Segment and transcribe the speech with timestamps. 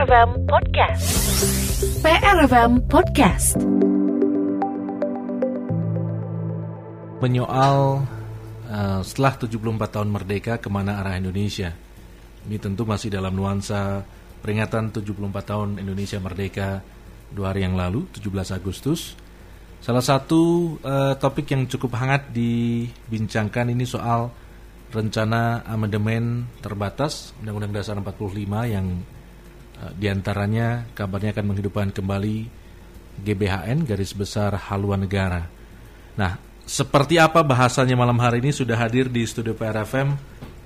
[0.00, 1.04] PRFM Podcast.
[2.00, 3.60] PRFM Podcast.
[7.20, 8.08] Menyoal
[8.64, 9.60] uh, setelah 74
[9.92, 11.76] tahun merdeka ke mana arah Indonesia.
[12.48, 14.00] Ini tentu masih dalam nuansa
[14.40, 16.80] peringatan 74 tahun Indonesia merdeka
[17.28, 19.12] dua hari yang lalu, 17 Agustus.
[19.84, 24.32] Salah satu uh, topik yang cukup hangat dibincangkan ini soal
[24.96, 29.19] rencana amandemen terbatas Undang-Undang Dasar 45 yang
[29.80, 32.36] uh, di antaranya kabarnya akan menghidupkan kembali
[33.20, 35.48] GBHN garis besar haluan negara.
[36.16, 36.36] Nah,
[36.68, 40.14] seperti apa bahasanya malam hari ini sudah hadir di studio PRFM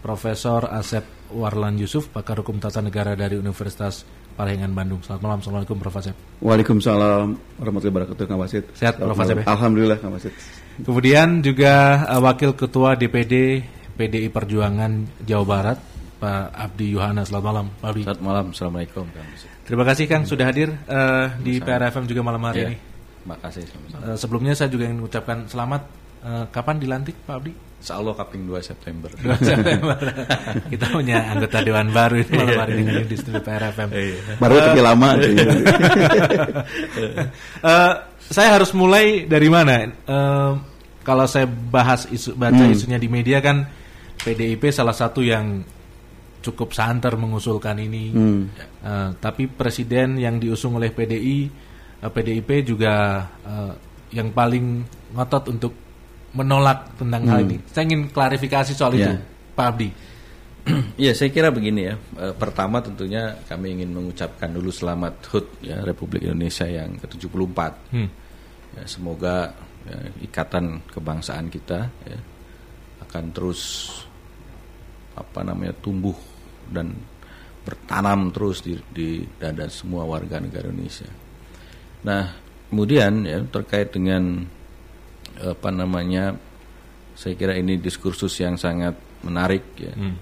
[0.05, 4.05] Profesor Asep Warlan Yusuf, pakar hukum tata negara dari Universitas
[4.37, 5.01] Parahyangan Bandung.
[5.01, 5.97] Selamat malam, Assalamualaikum Prof.
[5.97, 6.17] Asep.
[6.45, 7.27] Waalaikumsalam
[7.57, 8.65] warahmatullahi wabarakatuh, Kang Wasit.
[8.77, 9.17] Sehat Prof.
[9.17, 9.45] Asep ya?
[9.49, 10.35] Alhamdulillah, Kang Wasit.
[10.85, 15.79] Kemudian juga uh, Wakil Ketua DPD PDI Perjuangan Jawa Barat,
[16.19, 17.23] Pak Abdi Yohana.
[17.27, 18.03] Selamat malam, Pak Abdi.
[18.07, 19.05] Selamat malam, Assalamualaikum.
[19.11, 19.29] Kang.
[19.65, 22.77] Terima kasih Kang sudah hadir uh, di PRFM juga malam hari ya, ini.
[23.25, 23.65] Terima kasih.
[23.97, 25.83] Uh, sebelumnya saya juga ingin mengucapkan selamat.
[26.25, 27.53] Uh, kapan dilantik Pak Abdi?
[27.53, 29.13] Insya Allah kaping 2 September.
[29.21, 29.99] 2 September.
[30.73, 33.89] Kita punya anggota Dewan baru ini malam hari ini di studio PRFM.
[34.41, 35.09] Baru tapi uh, lama.
[37.61, 37.93] uh,
[38.25, 39.85] saya harus mulai dari mana?
[40.09, 40.57] Uh,
[41.05, 42.73] kalau saya bahas isu baca hmm.
[42.73, 43.69] isunya di media kan
[44.25, 45.61] PDIP salah satu yang
[46.45, 48.13] cukup santer mengusulkan ini.
[48.13, 48.43] Hmm.
[48.85, 51.49] Uh, tapi presiden yang diusung oleh PDI,
[52.05, 53.73] uh, PDIP juga uh,
[54.13, 54.85] yang paling
[55.17, 55.73] ngotot untuk
[56.37, 57.31] menolak tentang hmm.
[57.33, 57.57] hal ini.
[57.71, 59.01] Saya ingin klarifikasi soal yeah.
[59.09, 59.13] itu,
[59.57, 59.89] Pak Abdi.
[61.05, 61.95] ya, saya kira begini ya.
[61.95, 67.59] E, pertama tentunya kami ingin mengucapkan dulu selamat HUT ya Republik Indonesia yang ke-74.
[67.93, 68.09] Hmm.
[68.75, 69.53] Ya, semoga
[69.85, 72.19] ya, ikatan kebangsaan kita ya,
[73.05, 73.93] akan terus
[75.15, 76.17] apa namanya tumbuh
[76.75, 76.99] dan
[77.65, 81.09] bertanam terus di, di dada semua warga negara Indonesia.
[82.05, 82.37] Nah,
[82.69, 84.45] kemudian ya terkait dengan
[85.41, 86.37] apa namanya,
[87.17, 89.95] saya kira ini diskursus yang sangat menarik ya.
[89.97, 90.19] Hmm.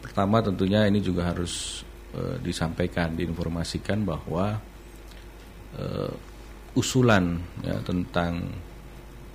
[0.00, 1.84] Pertama tentunya ini juga harus
[2.16, 4.58] uh, disampaikan, diinformasikan bahwa
[5.76, 6.12] uh,
[6.74, 8.48] usulan ya, tentang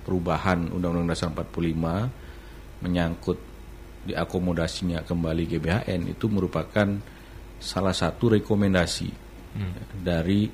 [0.02, 3.38] perubahan Undang-Undang Dasar 45 menyangkut
[4.06, 6.86] diakomodasinya kembali GBHN itu merupakan
[7.58, 10.04] salah satu rekomendasi hmm.
[10.06, 10.46] dari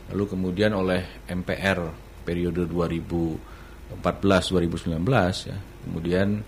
[0.10, 1.80] Lalu kemudian oleh MPR
[2.24, 6.44] periode 2014-2019 ya, kemudian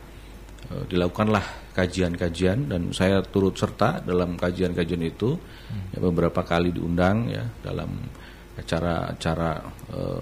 [0.69, 5.97] dilakukanlah kajian-kajian dan saya turut serta dalam kajian-kajian itu hmm.
[5.97, 7.89] ya, beberapa kali diundang ya dalam
[8.53, 9.51] acara-acara
[9.89, 10.21] uh,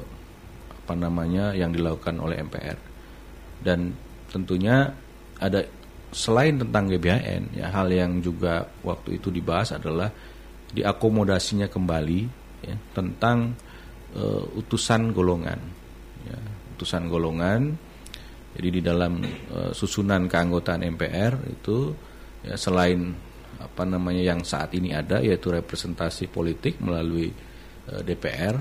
[0.87, 2.79] apa namanya yang dilakukan oleh MPR
[3.59, 3.91] dan
[4.31, 4.87] tentunya
[5.35, 5.67] ada
[6.15, 10.07] selain tentang GBHN ya hal yang juga waktu itu dibahas adalah
[10.71, 12.21] diakomodasinya kembali
[12.63, 13.51] ya, tentang
[14.15, 15.59] uh, utusan golongan
[16.23, 16.39] ya,
[16.79, 17.75] utusan golongan
[18.57, 19.21] jadi di dalam
[19.53, 21.93] uh, susunan keanggotaan MPR itu
[22.41, 23.13] ya, selain
[23.61, 27.29] apa namanya yang saat ini ada yaitu representasi politik melalui
[27.93, 28.57] uh, DPR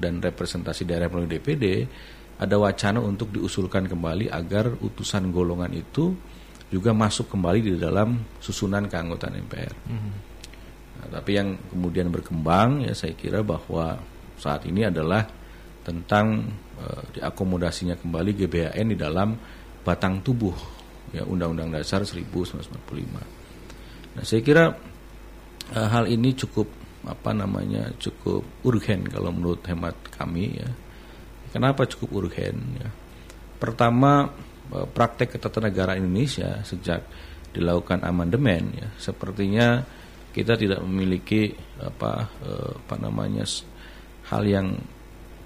[0.00, 1.64] dan representasi daerah melalui DPD
[2.40, 6.16] ada wacana untuk diusulkan kembali agar utusan golongan itu
[6.72, 9.74] juga masuk kembali di dalam susunan keanggotaan MPR.
[9.86, 10.14] Mm -hmm.
[10.98, 14.00] nah, tapi yang kemudian berkembang ya saya kira bahwa
[14.40, 15.28] saat ini adalah
[15.84, 16.48] tentang
[17.14, 19.38] diakomodasinya kembali GBHN di dalam
[19.84, 20.54] batang tubuh
[21.14, 24.14] ya Undang-Undang Dasar 1945.
[24.14, 24.64] Nah saya kira
[25.74, 26.66] uh, hal ini cukup
[27.04, 30.68] apa namanya cukup urgen kalau menurut hemat kami ya
[31.54, 32.58] Kenapa cukup urgen?
[32.82, 32.90] Ya.
[33.62, 34.26] Pertama,
[34.74, 37.06] e, praktek ketatanegaraan Indonesia sejak
[37.54, 39.86] dilakukan amandemen, ya, sepertinya
[40.34, 43.46] kita tidak memiliki apa eh, apa namanya
[44.26, 44.74] hal yang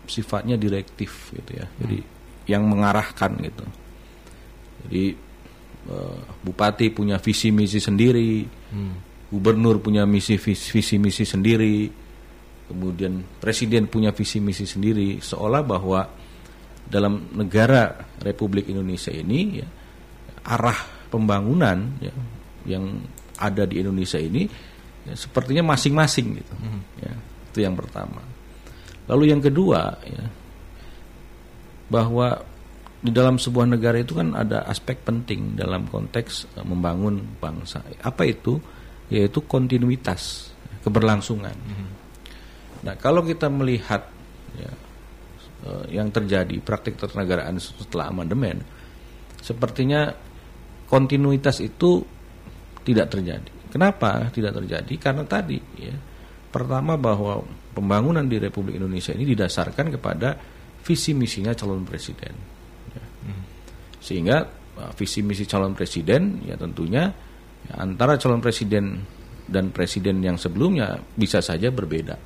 [0.08, 1.66] sifatnya direktif gitu ya.
[1.84, 2.08] Jadi hmm.
[2.48, 3.64] yang mengarahkan gitu.
[4.84, 5.04] Jadi
[5.92, 9.28] eh, bupati punya visi misi sendiri, hmm.
[9.30, 11.88] gubernur punya misi visi misi sendiri,
[12.68, 16.00] kemudian presiden punya visi misi sendiri seolah bahwa
[16.88, 19.68] dalam negara Republik Indonesia ini ya,
[20.48, 20.78] arah
[21.12, 22.12] pembangunan ya,
[22.64, 23.04] yang
[23.36, 24.48] ada di Indonesia ini
[25.04, 26.80] ya, sepertinya masing-masing gitu hmm.
[27.04, 27.12] ya
[27.52, 28.20] itu yang pertama
[29.08, 30.24] lalu yang kedua ya
[31.88, 32.36] bahwa
[32.98, 38.26] di dalam sebuah negara itu kan ada aspek penting dalam konteks uh, membangun bangsa apa
[38.28, 38.60] itu
[39.08, 40.52] yaitu kontinuitas
[40.84, 41.98] keberlangsungan hmm.
[42.82, 44.06] Nah, kalau kita melihat
[44.54, 44.70] ya,
[45.66, 48.62] eh, yang terjadi praktik ketatanegaraan setelah amandemen
[49.42, 50.14] sepertinya
[50.86, 52.02] kontinuitas itu
[52.86, 53.50] tidak terjadi.
[53.68, 54.94] Kenapa tidak terjadi?
[54.96, 55.94] Karena tadi ya
[56.48, 57.44] pertama bahwa
[57.76, 60.34] pembangunan di Republik Indonesia ini didasarkan kepada
[60.82, 62.34] visi misinya calon presiden.
[62.92, 63.04] Ya.
[64.00, 64.36] Sehingga
[64.80, 67.12] uh, visi misi calon presiden ya tentunya
[67.68, 69.04] ya, antara calon presiden
[69.48, 72.16] dan presiden yang sebelumnya bisa saja berbeda.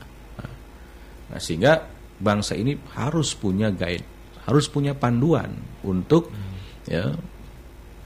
[1.33, 1.81] Nah, sehingga
[2.21, 4.05] bangsa ini harus punya guide,
[4.45, 5.49] harus punya panduan
[5.87, 6.93] untuk hmm.
[6.93, 7.09] ya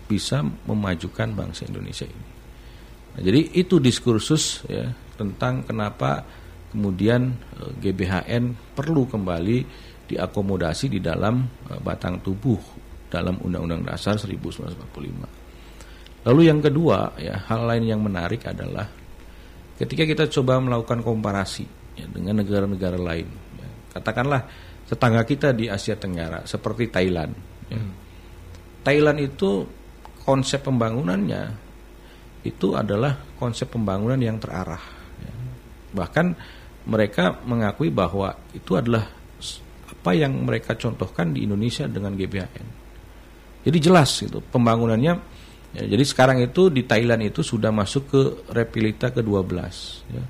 [0.07, 2.27] bisa memajukan bangsa Indonesia ini.
[3.17, 4.87] Nah, jadi itu diskursus ya
[5.17, 6.23] tentang kenapa
[6.71, 9.65] kemudian eh, GBHN perlu kembali
[10.07, 12.61] diakomodasi di dalam eh, batang tubuh
[13.09, 16.27] dalam Undang-Undang Dasar 1945.
[16.27, 18.91] Lalu yang kedua ya hal lain yang menarik adalah
[19.79, 21.65] ketika kita coba melakukan komparasi
[21.95, 24.43] ya, dengan negara-negara lain, ya, katakanlah
[24.87, 27.33] tetangga kita di Asia Tenggara seperti Thailand.
[27.71, 27.79] Ya.
[27.79, 27.95] Hmm.
[28.87, 29.67] Thailand itu
[30.23, 31.67] konsep pembangunannya
[32.47, 34.96] itu adalah konsep pembangunan yang terarah.
[35.97, 36.27] Bahkan
[36.87, 39.09] mereka mengakui bahwa itu adalah
[39.87, 42.67] apa yang mereka contohkan di Indonesia dengan GBHN.
[43.67, 45.15] Jadi jelas itu pembangunannya.
[45.75, 48.21] Ya, jadi sekarang itu di Thailand itu sudah masuk ke
[48.55, 49.51] Repilita ke-12.
[50.15, 50.25] Ya.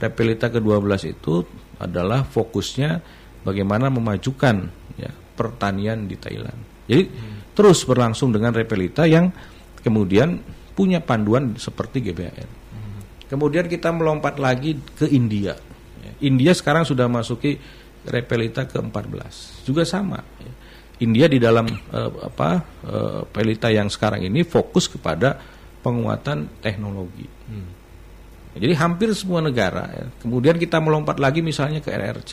[0.00, 1.46] Repilita ke-12 itu
[1.78, 2.98] adalah fokusnya
[3.46, 4.66] bagaimana memajukan
[4.98, 6.58] ya, pertanian di Thailand.
[6.90, 9.28] Jadi hmm terus berlangsung dengan Repelita yang
[9.84, 10.40] kemudian
[10.72, 12.50] punya panduan seperti GBHN.
[13.30, 15.54] Kemudian kita melompat lagi ke India.
[16.20, 17.56] India sekarang sudah masuki
[18.00, 19.62] Repelita ke-14.
[19.68, 20.24] Juga sama.
[21.00, 22.50] India di dalam uh, apa
[22.84, 25.36] uh, pelita yang sekarang ini fokus kepada
[25.84, 27.24] penguatan teknologi.
[27.24, 27.72] Hmm.
[28.56, 29.84] Jadi hampir semua negara.
[29.92, 30.06] Ya.
[30.20, 32.30] Kemudian kita melompat lagi misalnya ke RRC.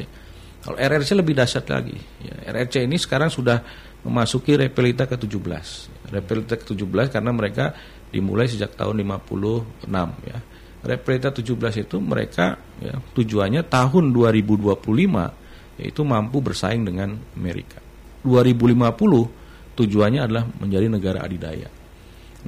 [0.63, 1.95] Kalau RRC lebih dahsyat lagi.
[2.23, 3.59] Ya, RRC ini sekarang sudah
[4.03, 5.67] memasuki Repelita ke-17.
[6.11, 7.71] Repelita ke-17 karena mereka
[8.11, 9.87] dimulai sejak tahun 56
[10.27, 10.39] ya.
[10.87, 17.83] Repelita 17 itu mereka ya, tujuannya tahun 2025 yaitu mampu bersaing dengan Amerika.
[18.23, 21.69] 2050 tujuannya adalah menjadi negara adidaya.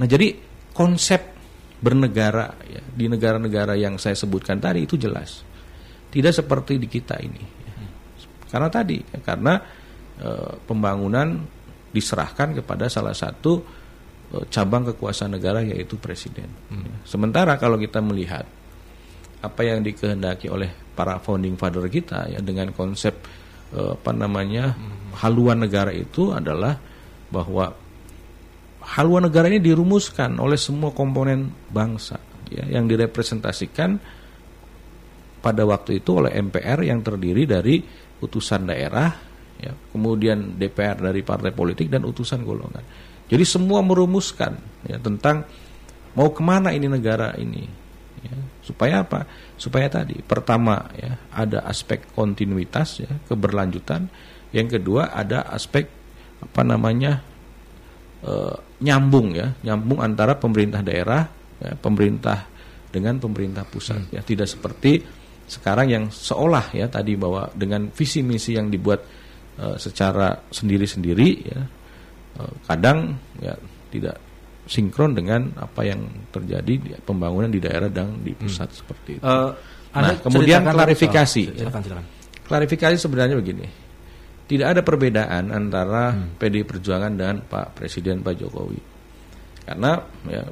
[0.00, 0.34] Nah, jadi
[0.72, 1.36] konsep
[1.80, 5.44] bernegara ya, di negara-negara yang saya sebutkan tadi itu jelas.
[6.10, 7.44] Tidak seperti di kita ini.
[7.44, 7.76] Ya.
[8.50, 9.62] Karena tadi, ya, karena
[10.20, 11.32] Eh, pembangunan
[11.96, 13.64] diserahkan kepada salah satu
[14.50, 16.46] cabang kekuasaan negara yaitu presiden.
[16.70, 17.02] Hmm.
[17.02, 18.46] Sementara kalau kita melihat
[19.40, 23.16] apa yang dikehendaki oleh para founding father kita ya dengan konsep
[23.74, 25.18] eh, apa namanya hmm.
[25.18, 26.78] haluan negara itu adalah
[27.32, 27.72] bahwa
[29.00, 33.98] haluan negara ini dirumuskan oleh semua komponen bangsa ya yang direpresentasikan
[35.40, 37.80] pada waktu itu oleh MPR yang terdiri dari
[38.20, 39.08] utusan daerah
[39.56, 42.84] ya, kemudian DPR dari partai politik dan utusan golongan.
[43.30, 44.58] Jadi semua merumuskan
[44.90, 45.46] ya, tentang
[46.18, 47.62] mau ke mana ini negara ini,
[48.26, 49.22] ya, supaya apa?
[49.54, 54.10] Supaya tadi pertama ya ada aspek kontinuitas ya keberlanjutan,
[54.50, 55.86] yang kedua ada aspek
[56.42, 57.22] apa namanya
[58.24, 58.32] e,
[58.82, 61.22] nyambung ya nyambung antara pemerintah daerah,
[61.62, 62.50] ya, pemerintah
[62.90, 64.14] dengan pemerintah pusat hmm.
[64.18, 64.98] ya tidak seperti
[65.46, 69.02] sekarang yang seolah ya tadi bahwa dengan visi misi yang dibuat
[69.58, 71.60] uh, secara sendiri-sendiri ya
[72.68, 73.54] kadang ya
[73.90, 74.16] tidak
[74.70, 78.78] sinkron dengan apa yang terjadi di pembangunan di daerah dan di pusat hmm.
[78.78, 79.24] seperti itu.
[79.26, 79.50] Uh,
[79.90, 81.42] nah, kemudian klarifikasi.
[81.50, 82.06] Oh, silakan, silakan.
[82.46, 83.66] Klarifikasi sebenarnya begini.
[84.46, 86.38] Tidak ada perbedaan antara hmm.
[86.38, 88.78] PDI Perjuangan dan Pak Presiden Pak Jokowi.
[89.66, 89.98] Karena
[90.30, 90.46] ya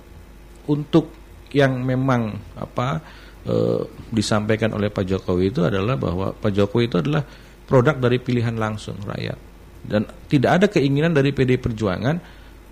[0.66, 1.14] untuk
[1.54, 3.00] yang memang apa
[3.42, 3.54] e,
[4.12, 7.24] disampaikan oleh Pak Jokowi itu adalah bahwa Pak Jokowi itu adalah
[7.66, 9.47] produk dari pilihan langsung rakyat
[9.88, 12.20] dan tidak ada keinginan dari PD Perjuangan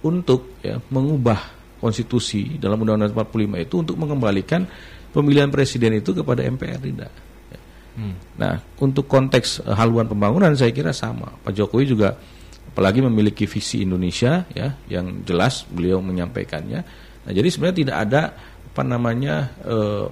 [0.04, 4.68] untuk ya, mengubah konstitusi dalam Undang-Undang 45 itu untuk mengembalikan
[5.10, 7.12] pemilihan presiden itu kepada MPR tidak.
[7.96, 8.12] Hmm.
[8.36, 11.32] Nah, untuk konteks uh, haluan pembangunan saya kira sama.
[11.40, 12.12] Pak Jokowi juga
[12.68, 16.80] apalagi memiliki visi Indonesia ya yang jelas beliau menyampaikannya.
[17.24, 18.22] Nah, jadi sebenarnya tidak ada
[18.76, 20.06] apa namanya uh,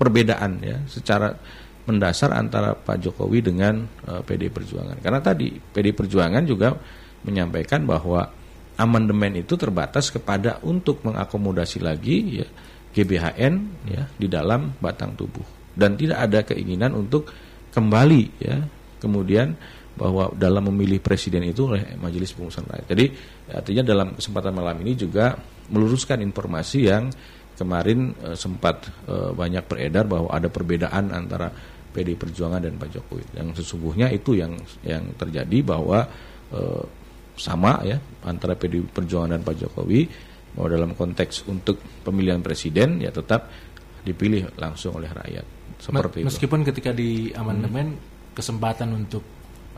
[0.00, 1.36] perbedaan ya secara
[1.84, 4.98] mendasar antara Pak Jokowi dengan uh, eh, PD Perjuangan.
[5.00, 6.72] Karena tadi PD Perjuangan juga
[7.24, 8.24] menyampaikan bahwa
[8.76, 12.48] amandemen itu terbatas kepada untuk mengakomodasi lagi ya
[12.94, 13.54] GBHN
[13.90, 17.30] ya di dalam batang tubuh dan tidak ada keinginan untuk
[17.70, 18.62] kembali ya
[18.98, 19.54] kemudian
[19.94, 22.86] bahwa dalam memilih presiden itu oleh Majelis Pengurusan Rakyat.
[22.90, 23.06] Jadi
[23.54, 25.38] artinya dalam kesempatan malam ini juga
[25.70, 27.14] meluruskan informasi yang
[27.54, 31.46] kemarin e, sempat e, banyak beredar bahwa ada perbedaan antara
[31.94, 33.38] PD Perjuangan dan Pak Jokowi.
[33.38, 36.02] Yang sesungguhnya itu yang yang terjadi bahwa
[36.50, 36.84] eh,
[37.38, 40.10] sama ya antara PD Perjuangan dan Pak Jokowi
[40.54, 43.50] bahwa dalam konteks untuk pemilihan presiden ya tetap
[44.06, 45.46] dipilih langsung oleh rakyat
[45.80, 46.28] seperti itu.
[46.30, 47.98] Meskipun ketika di amandemen
[48.36, 49.24] kesempatan untuk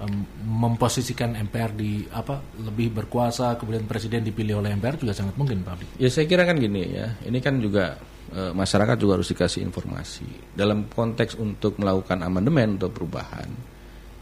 [0.02, 5.64] em, memposisikan MPR di apa lebih berkuasa kemudian presiden dipilih oleh MPR juga sangat mungkin
[5.64, 5.96] Pak.
[5.96, 7.96] Ya saya kira kan gini ya, ini kan juga
[8.35, 13.49] eh, masyarakat juga harus dikasih informasi dalam konteks untuk melakukan amandemen atau perubahan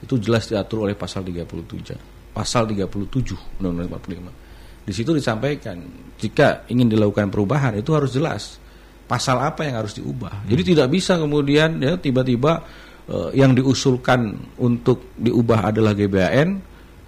[0.04, 4.84] itu jelas diatur oleh pasal 37, pasal 37 Undang-Undang 45.
[4.84, 5.80] Di situ disampaikan
[6.20, 8.60] jika ingin dilakukan perubahan itu harus jelas
[9.08, 10.44] pasal apa yang harus diubah.
[10.44, 12.60] Jadi tidak bisa kemudian ya tiba-tiba
[13.08, 16.48] eh, yang diusulkan untuk diubah adalah GBHN,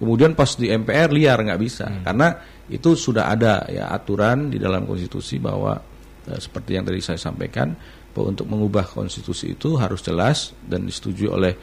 [0.01, 2.33] kemudian pas di MPR liar nggak bisa karena
[2.67, 5.77] itu sudah ada ya aturan di dalam konstitusi bahwa
[6.35, 7.71] seperti yang tadi saya sampaikan
[8.11, 11.53] bahwa untuk mengubah konstitusi itu harus jelas dan disetujui oleh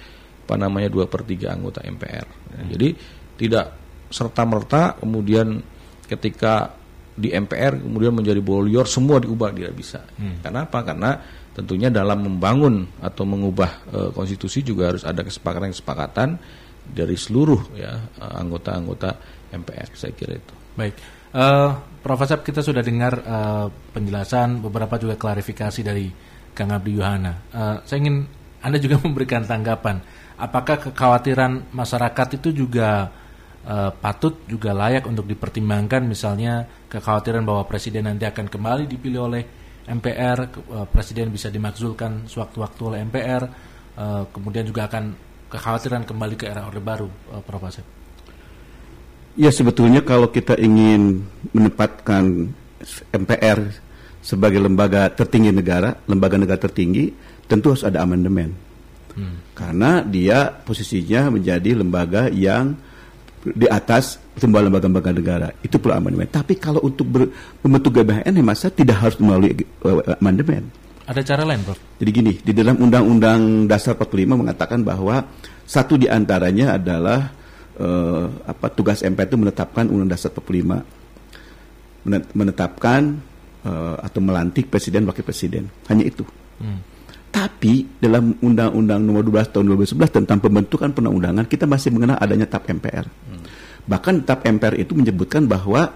[0.45, 2.27] apa namanya dua per tiga anggota MPR.
[2.57, 2.89] Ya, Jadi
[3.41, 3.67] tidak
[4.09, 5.61] serta merta kemudian
[6.07, 6.77] ketika
[7.15, 10.03] di MPR kemudian menjadi bolior semua diubah tidak bisa.
[10.43, 10.79] Karena apa?
[10.83, 11.11] Karena
[11.55, 16.39] tentunya dalam membangun atau mengubah eh, konstitusi juga harus ada kesepakatan-kesepakatan
[16.85, 19.11] dari seluruh ya eh, anggota-anggota
[19.55, 20.55] MPR saya kira itu.
[20.75, 20.95] Baik,
[21.35, 21.71] Eh,
[22.05, 22.21] Prof.
[22.21, 26.13] Asep kita sudah dengar eh, penjelasan beberapa juga klarifikasi dari
[26.53, 27.33] Kang Abdi Yuhana.
[27.49, 28.29] Eh, saya ingin
[28.61, 30.05] Anda juga memberikan tanggapan.
[30.37, 33.09] Apakah kekhawatiran masyarakat itu juga
[33.65, 39.43] eh, patut juga layak untuk dipertimbangkan, misalnya kekhawatiran bahwa presiden nanti akan kembali dipilih oleh
[39.85, 40.49] MPR,
[40.89, 43.45] presiden bisa dimakzulkan sewaktu-waktu oleh MPR,
[44.33, 45.13] kemudian juga akan
[45.53, 47.63] kekhawatiran kembali ke era Orde Baru, eh, Prof.
[47.69, 48.04] Asep.
[49.35, 52.55] Ya sebetulnya kalau kita ingin menempatkan
[53.11, 53.59] MPR
[54.23, 57.11] sebagai lembaga tertinggi negara, lembaga negara tertinggi,
[57.51, 58.55] tentu harus ada amandemen.
[59.55, 62.75] Karena dia posisinya menjadi lembaga yang
[63.45, 65.49] di atas semua lembaga-lembaga negara.
[65.63, 66.27] Itu perlu amandemen.
[66.27, 67.31] Tapi kalau untuk ber-
[67.63, 70.67] membentuk GBHN, hemat saya tidak harus melalui eh, amandemen.
[71.05, 71.77] Ada cara lain, Prof?
[72.01, 75.21] Jadi gini, di dalam Undang-Undang Dasar 45 mengatakan bahwa
[75.69, 77.29] satu di antaranya adalah
[77.79, 80.83] eh, apa tugas MPR itu menetapkan Undang Dasar 45,
[82.05, 83.01] Menet- menetapkan
[83.65, 85.71] eh, atau melantik presiden wakil presiden.
[85.89, 86.23] Hanya itu.
[87.35, 92.71] Tapi dalam Undang-Undang Nomor 12 Tahun 2011 tentang pembentukan perundang-undangan kita masih mengenal adanya TAP
[92.79, 93.11] MPR.
[93.91, 95.91] Bahkan TAP MPR itu menyebutkan bahwa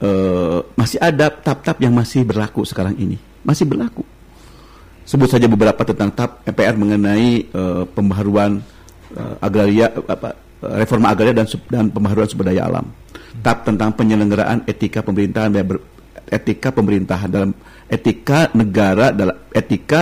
[0.00, 4.00] eh, masih ada TAP-TAP yang masih berlaku sekarang ini, masih berlaku.
[5.06, 8.64] Sebut saja beberapa tentang TAP MPR mengenai eh, pembaharuan
[9.12, 12.86] eh, agraria apa reforma agraria dan dan pembaharuan sumber daya alam.
[13.40, 15.84] TAP tentang penyelenggaraan etika pemerintahan dan ber-
[16.26, 17.50] etika pemerintahan dalam
[17.86, 20.00] etika negara dalam etika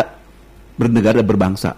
[0.74, 1.70] bernegara dan berbangsa.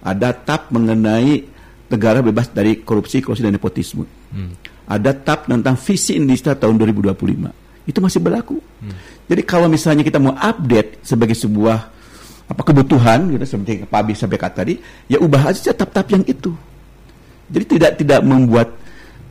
[0.00, 1.44] Ada TAP mengenai
[1.90, 4.04] negara bebas dari korupsi, korupsi dan nepotisme.
[4.86, 7.86] Ada TAP tentang visi Indonesia tahun 2025.
[7.86, 8.58] Itu masih berlaku.
[9.30, 11.78] Jadi kalau misalnya kita mau update sebagai sebuah
[12.50, 14.74] apa kebutuhan gitu seperti Pak Abi sampaikan tadi,
[15.06, 16.50] ya ubah aja TAP-TAP yang itu.
[17.50, 18.68] Jadi tidak tidak membuat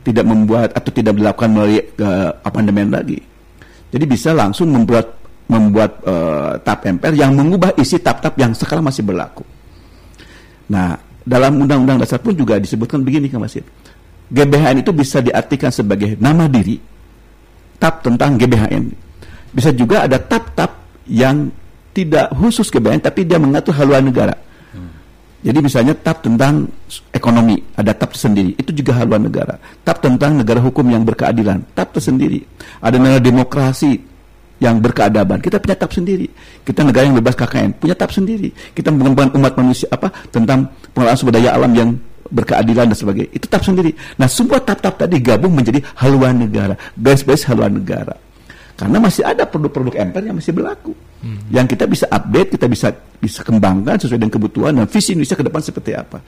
[0.00, 3.20] tidak membuat atau tidak dilakukan melalui eh, amandemen lagi.
[3.90, 9.02] Jadi bisa langsung membuat membuat eh, TAP MPR yang mengubah isi TAP-TAP yang sekarang masih
[9.02, 9.42] berlaku.
[10.70, 10.94] Nah,
[11.26, 13.66] dalam Undang-Undang Dasar pun juga disebutkan begini Kang Masif.
[14.30, 16.78] GBHN itu bisa diartikan sebagai nama diri,
[17.82, 18.84] TAP tentang GBHN.
[19.50, 20.70] Bisa juga ada TAP-TAP
[21.10, 21.50] yang
[21.90, 24.38] tidak khusus GBHN tapi dia mengatur haluan negara.
[25.40, 26.68] Jadi misalnya TAP tentang
[27.16, 28.52] ekonomi, ada TAP tersendiri.
[28.60, 29.56] Itu juga haluan negara.
[29.80, 32.44] TAP tentang negara hukum yang berkeadilan, TAP tersendiri.
[32.84, 33.96] Ada negara demokrasi
[34.60, 36.28] yang berkeadaban, kita punya TAP sendiri.
[36.60, 38.52] Kita negara yang bebas KKN, punya TAP sendiri.
[38.76, 41.96] Kita mengembangkan umat manusia apa tentang pengelolaan sumber daya alam yang
[42.28, 43.30] berkeadilan dan sebagainya.
[43.32, 43.90] Itu TAP sendiri.
[44.20, 48.14] Nah, semua TAP-TAP tadi gabung menjadi haluan negara, garis-garis haluan negara.
[48.80, 50.96] Karena masih ada produk-produk MPR yang masih berlaku.
[51.52, 52.88] Yang kita bisa update, kita bisa
[53.20, 56.24] bisa kembangkan sesuai dengan kebutuhan dan visi Indonesia ke depan seperti apa.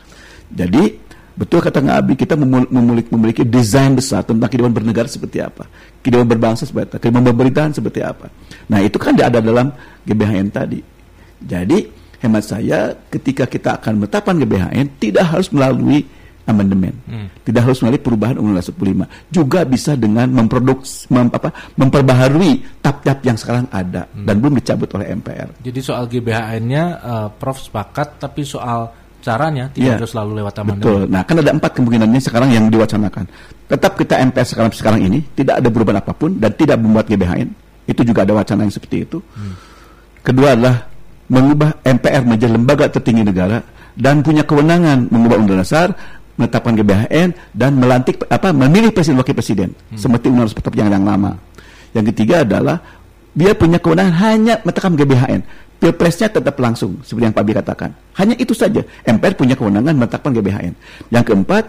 [0.52, 1.00] Jadi,
[1.32, 5.64] betul kata Ngabi, kita memul- memiliki, memiliki desain besar tentang kehidupan bernegara seperti apa.
[6.04, 8.28] Kehidupan berbangsa seperti apa, kehidupan pemerintahan seperti apa.
[8.68, 9.72] Nah, itu kan ada dalam
[10.04, 10.84] GBHN tadi.
[11.40, 11.78] Jadi,
[12.20, 16.04] hemat saya ketika kita akan menetapkan GBHN tidak harus melalui
[16.44, 16.94] amandemen.
[17.42, 19.30] Tidak harus melalui perubahan Undang-Undang 45.
[19.30, 25.14] Juga bisa dengan memproduksi mem, apa, memperbaharui tap-tap yang sekarang ada dan belum dicabut oleh
[25.14, 25.62] MPR.
[25.62, 28.90] Jadi soal GBHN-nya eh, Prof sepakat, tapi soal
[29.22, 29.94] caranya tidak Iya.
[30.02, 30.82] harus selalu lewat amandemen.
[30.82, 31.02] Betul.
[31.06, 33.24] Nah, kan ada empat kemungkinannya sekarang yang diwacanakan.
[33.70, 37.48] Tetap kita MPR sekarang sekarang ini tidak ada perubahan apa pun dan tidak membuat GBHN.
[37.86, 39.22] Itu juga ada wacana yang seperti itu.
[40.22, 40.86] Kedua adalah
[41.30, 43.62] mengubah MPR menjadi lembaga tertinggi negara
[43.94, 45.90] dan punya kewenangan mengubah undang dasar,
[46.42, 49.98] menetapkan GBHN dan melantik apa memilih presiden wakil presiden hmm.
[49.98, 51.38] seperti undang seperti yang yang lama.
[51.94, 52.82] Yang ketiga adalah
[53.32, 55.40] dia punya kewenangan hanya menetapkan GBHN.
[55.78, 57.90] Pilpresnya tetap langsung seperti yang Pak Bi katakan.
[58.14, 58.82] Hanya itu saja.
[59.02, 60.72] MPR punya kewenangan menetapkan GBHN.
[61.10, 61.64] Yang keempat,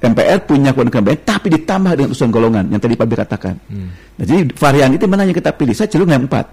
[0.00, 3.54] MPR punya kewenangan GBHN tapi ditambah dengan usulan golongan yang tadi Pak Bi katakan.
[3.68, 3.88] Hmm.
[3.92, 5.74] Nah, jadi varian itu mana yang kita pilih?
[5.76, 6.46] Saya cenderung yang empat.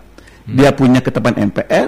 [0.46, 0.56] Hmm.
[0.60, 1.88] Dia punya ketetapan MPR,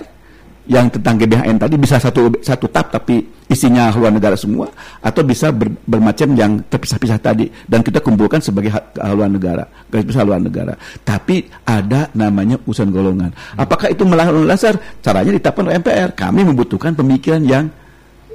[0.68, 4.68] yang tentang GBHN tadi bisa satu satu tab tapi isinya haluan negara semua
[5.00, 7.48] atau bisa ber, bermacam yang terpisah-pisah tadi.
[7.66, 10.76] Dan kita kumpulkan sebagai haluan negara garis besar haluan negara.
[11.02, 13.32] Tapi ada namanya urusan golongan.
[13.56, 14.76] Apakah itu melanggar dasar?
[15.00, 17.66] Caranya ditetapkan oleh MPR kami membutuhkan pemikiran yang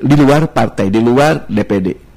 [0.02, 2.12] di luar partai di luar DPD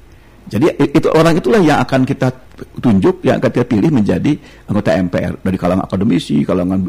[0.46, 2.30] jadi itu orang itulah yang akan kita
[2.78, 4.38] tunjuk yang akan kita pilih menjadi
[4.70, 6.86] anggota MPR dari kalangan akademisi kalangan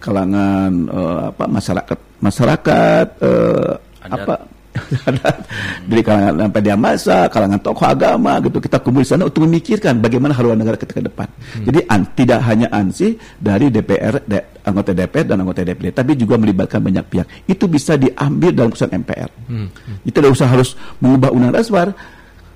[0.00, 3.72] kalangan uh, apa masyarakat masyarakat uh,
[4.08, 4.34] apa
[5.88, 10.34] dari kalangan media masa, kalangan tokoh agama gitu kita kumpul di sana untuk memikirkan bagaimana
[10.34, 11.28] haluan negara kita ke depan.
[11.30, 11.64] Hmm.
[11.70, 16.34] Jadi an, tidak hanya ANSI dari DPR, de, anggota DPR dan anggota DPD, tapi juga
[16.40, 17.26] melibatkan banyak pihak.
[17.46, 19.30] Itu bisa diambil dalam keputusan MPR.
[19.46, 19.70] Hmm.
[19.70, 19.96] Hmm.
[20.02, 21.94] Itu tidak usah harus mengubah undang dasar.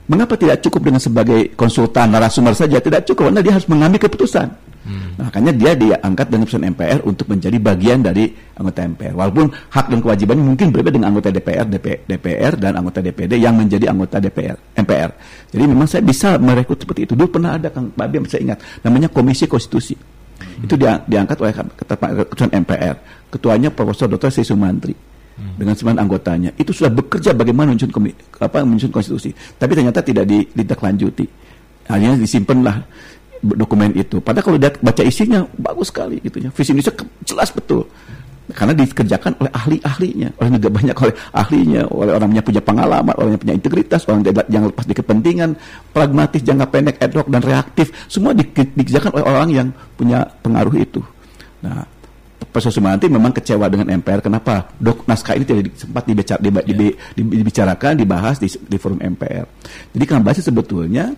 [0.09, 2.81] Mengapa tidak cukup dengan sebagai konsultan narasumber saja?
[2.81, 4.49] Tidak cukup karena dia harus mengambil keputusan.
[4.89, 5.21] Hmm.
[5.21, 9.13] Makanya dia diangkat dengan keputusan MPR untuk menjadi bagian dari anggota MPR.
[9.13, 13.53] Walaupun hak dan kewajibannya mungkin berbeda dengan anggota DPR, DP, DPR dan anggota DPD yang
[13.53, 15.11] menjadi anggota DPR, MPR.
[15.53, 17.13] Jadi memang saya bisa merekrut seperti itu.
[17.13, 19.93] Dulu pernah ada Kang Pak Biam saya ingat namanya Komisi Konstitusi.
[19.93, 20.65] Hmm.
[20.65, 22.97] Itu dia, diangkat oleh keputusan MPR.
[23.29, 24.33] Ketuanya Profesor Dr.
[24.33, 24.97] Sri Sumantri
[25.59, 26.51] dengan sembilan anggotanya.
[26.59, 27.91] Itu sudah bekerja bagaimana menyusun
[28.43, 29.31] apa menyusun konstitusi.
[29.35, 31.27] Tapi ternyata tidak ditindaklanjuti.
[31.89, 32.77] Akhirnya disimpanlah
[33.43, 34.19] dokumen itu.
[34.19, 36.49] Padahal kalau lihat baca isinya bagus sekali gitu ya.
[36.51, 37.87] Visi Indonesia jelas betul.
[38.49, 43.37] Karena dikerjakan oleh ahli-ahlinya, oleh negara banyak oleh ahlinya, oleh orang yang punya pengalaman, orang
[43.37, 45.53] yang punya integritas, orang yang lepas di kepentingan,
[45.93, 49.69] pragmatis, jangka pendek, ad hoc dan reaktif, semua di, dikerjakan oleh orang yang
[50.01, 51.05] punya pengaruh itu.
[51.61, 51.85] Nah,
[52.39, 54.23] Profesor Sumanti memang kecewa dengan MPR.
[54.23, 54.71] Kenapa?
[54.79, 56.39] Dok naskah ini tidak sempat dibicara,
[57.19, 59.47] dibicarakan, dibahas di, di forum MPR.
[59.95, 61.11] Jadi kan sebetulnya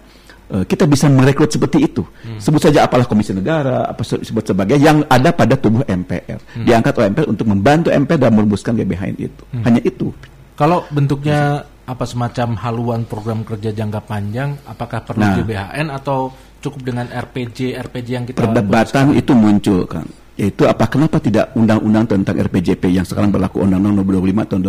[0.51, 2.03] Eh, kita bisa merekrut seperti itu.
[2.03, 2.43] Hmm.
[2.43, 6.43] Sebut saja apalah Komisi Negara, apa sebut sebagai yang ada pada tubuh MPR.
[6.43, 6.67] Hmm.
[6.67, 9.43] Diangkat oleh MPR untuk membantu MPR dalam merumuskan GBHN itu.
[9.55, 9.63] Hmm.
[9.63, 10.11] Hanya itu.
[10.59, 16.81] Kalau bentuknya apa semacam haluan program kerja jangka panjang, apakah perlu nah, GBHN atau cukup
[16.83, 20.05] dengan RPJ RPJ yang kita perdebatan itu muncul kan
[20.41, 24.61] yaitu apa kenapa tidak undang-undang tentang RPJP yang sekarang berlaku undang-undang nomor 25 tahun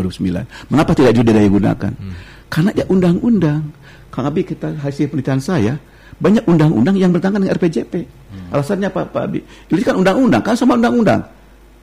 [0.68, 2.14] 2009 mengapa tidak juga digunakan hmm.
[2.52, 3.72] karena ya undang-undang
[4.12, 5.80] Kang Abi kita hasil penelitian saya
[6.22, 7.94] banyak undang-undang yang bertentangan dengan RPJP.
[8.06, 8.54] Hmm.
[8.54, 9.40] Alasannya apa Pak Abi?
[9.42, 11.26] Ini kan undang-undang, kan sama undang-undang.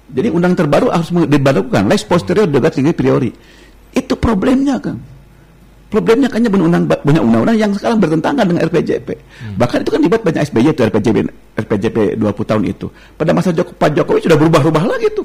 [0.08, 1.90] Jadi undang terbaru harus diberlakukan.
[1.90, 3.34] Les posterior degat tinggi priori.
[3.90, 4.96] Itu problemnya kan.
[5.88, 9.08] Problemnya kayaknya undang banyak undang-undang yang sekarang bertentangan dengan RPJP.
[9.08, 9.56] Hmm.
[9.56, 11.16] Bahkan itu kan dibuat banyak SBY itu RPJP
[11.64, 12.86] RPJP 20 tahun itu.
[13.16, 15.24] Pada masa Joko, Pak Jokowi sudah berubah-ubah lagi tuh.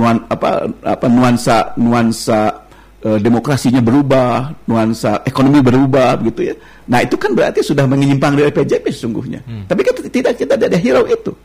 [0.00, 2.56] Nuan apa apa nuansa nuansa
[3.04, 6.54] e, demokrasinya berubah, nuansa ekonomi berubah begitu ya.
[6.88, 9.44] Nah itu kan berarti sudah menyimpang dari PJP sesungguhnya.
[9.44, 9.68] Hmm.
[9.68, 11.36] Tapi kan tidak kita ada hero itu.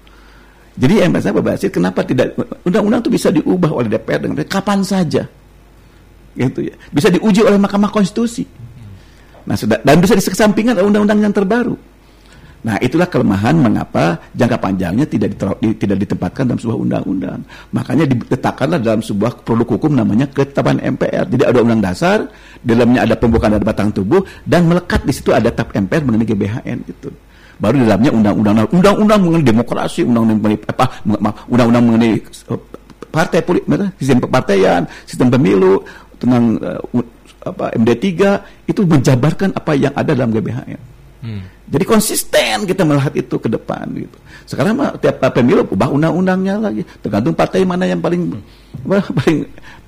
[0.76, 2.32] Jadi yang saya berbasis kenapa tidak
[2.64, 5.24] undang-undang itu bisa diubah oleh DPR dengan kapan saja,
[6.36, 6.76] gitu ya.
[6.92, 8.44] Bisa diuji oleh Mahkamah Konstitusi.
[9.46, 11.76] Nah sudah dan bisa disesampingkan undang-undang yang terbaru.
[12.66, 15.38] Nah, itulah kelemahan mengapa jangka panjangnya tidak
[15.78, 17.46] tidak ditempatkan dalam sebuah undang-undang.
[17.70, 21.30] Makanya diletakkanlah dalam sebuah produk hukum namanya ketetapan MPR.
[21.30, 22.26] Jadi ada undang dasar,
[22.66, 26.80] dalamnya ada pembukaan dari batang tubuh dan melekat di situ ada tap MPR mengenai GBHN
[26.90, 27.14] itu.
[27.62, 30.86] Baru dalamnya undang-undang undang-undang mengenai demokrasi, undang-undang mengenai apa?
[31.46, 32.60] Undang-undang mengenai eh,
[33.14, 33.70] partai politik,
[34.02, 35.86] sistem kepartaian, sistem pemilu,
[36.18, 36.82] tentang uh,
[37.46, 38.10] apa MD3
[38.66, 40.82] itu menjabarkan apa yang ada dalam GBHN.
[41.26, 41.42] Hmm.
[41.66, 44.18] Jadi konsisten kita melihat itu ke depan gitu.
[44.46, 48.30] Sekarang mah tiap pemilu ubah undang-undangnya lagi, tergantung partai mana yang paling
[49.18, 49.40] paling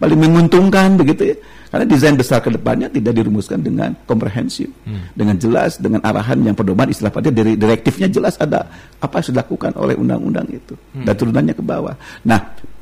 [0.02, 1.38] paling menguntungkan begitu ya.
[1.68, 5.14] Karena desain besar ke depannya tidak dirumuskan dengan komprehensif, hmm.
[5.14, 8.66] dengan jelas, dengan arahan yang pedoman istilah pada dari direktifnya jelas ada
[9.04, 11.06] apa yang sudah dilakukan oleh undang-undang itu hmm.
[11.06, 11.94] dan turunannya ke bawah.
[12.26, 12.40] Nah,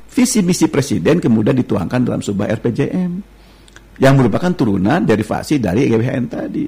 [0.07, 3.34] visi misi presiden kemudian dituangkan dalam sebuah RPJM
[3.99, 6.65] yang merupakan turunan derivasi dari GBHN tadi.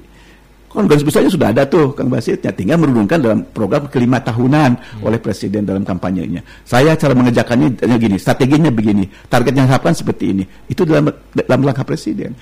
[0.68, 5.06] Garis besarnya sudah ada tuh Kang Basitnya tinggal merundungkan dalam program kelima tahunan hmm.
[5.08, 6.44] oleh presiden dalam kampanyenya.
[6.62, 10.44] Saya cara mengerjakannya gini, strateginya begini, target yang diharapkan seperti ini.
[10.68, 12.36] Itu dalam dalam langkah presiden.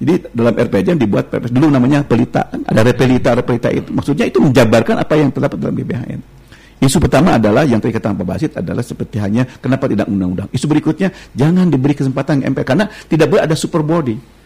[0.00, 4.40] Jadi dalam RPJ yang dibuat dulu namanya pelita kan ada repelita repelita itu maksudnya itu
[4.40, 6.39] menjabarkan apa yang terdapat dalam BBHN.
[6.80, 10.48] Isu pertama adalah yang tadi kata Pak Basit adalah seperti hanya kenapa tidak undang-undang.
[10.48, 14.40] Isu berikutnya jangan diberi kesempatan MPR karena tidak boleh ada super body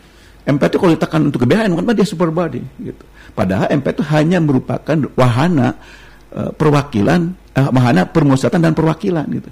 [0.45, 3.05] MP itu kalau ditekan untuk GBHN kan dia super body gitu.
[3.33, 5.73] Padahal MP itu hanya merupakan wahana
[6.37, 9.49] uh, perwakilan, uh, wahana permusyawaratan dan perwakilan gitu.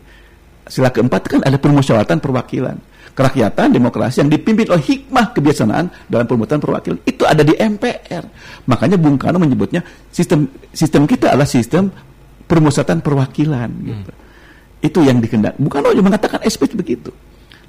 [0.69, 2.77] Sila keempat kan ada permusyawaratan perwakilan.
[3.13, 8.25] Kerakyatan, demokrasi yang dipimpin oleh hikmah kebiasaan dalam permusyawaratan perwakilan itu ada di MPR.
[8.69, 9.81] Makanya Bung Karno menyebutnya
[10.13, 11.89] sistem sistem kita adalah sistem
[12.47, 14.13] permusyawaratan perwakilan gitu.
[14.13, 14.21] Hmm.
[14.83, 15.57] Itu yang dikendaki.
[15.63, 17.15] Bung Karno juga mengatakan SP begitu.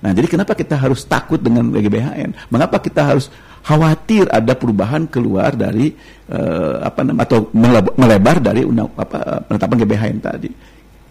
[0.03, 2.51] Nah, jadi kenapa kita harus takut dengan GBHN?
[2.51, 3.31] Mengapa kita harus
[3.63, 5.95] khawatir ada perubahan keluar dari
[6.27, 7.47] uh, apa namanya atau
[7.95, 10.49] melebar dari undang apa penetapan GBHN tadi?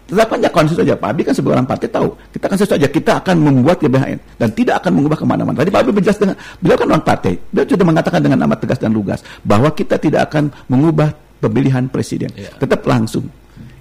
[0.03, 0.93] Tetapkan aja konsisten saja.
[0.93, 2.13] Pak Abi kan sebagai orang partai tahu.
[2.29, 5.57] Kita kan saja kita akan membuat GBHN dan tidak akan mengubah ke mana-mana.
[5.57, 7.33] Tadi Pak Abi berjelas dengan beliau kan orang partai.
[7.49, 12.29] Beliau sudah mengatakan dengan amat tegas dan lugas bahwa kita tidak akan mengubah pemilihan presiden.
[12.37, 12.53] Yeah.
[12.61, 13.25] Tetap langsung.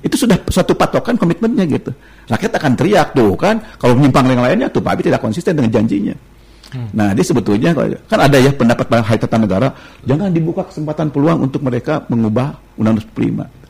[0.02, 1.94] Itu sudah suatu patokan komitmennya gitu.
[2.26, 6.14] Rakyat akan teriak tuh kan, kalau menyimpang yang lainnya tuh Pak tidak konsisten dengan janjinya.
[6.72, 6.88] Hmm.
[6.96, 7.76] Nah, dia sebetulnya
[8.08, 9.68] kan ada ya pendapat pada Hai Tata Negara,
[10.08, 13.62] jangan dibuka kesempatan peluang untuk mereka mengubah Undang-Undang 45.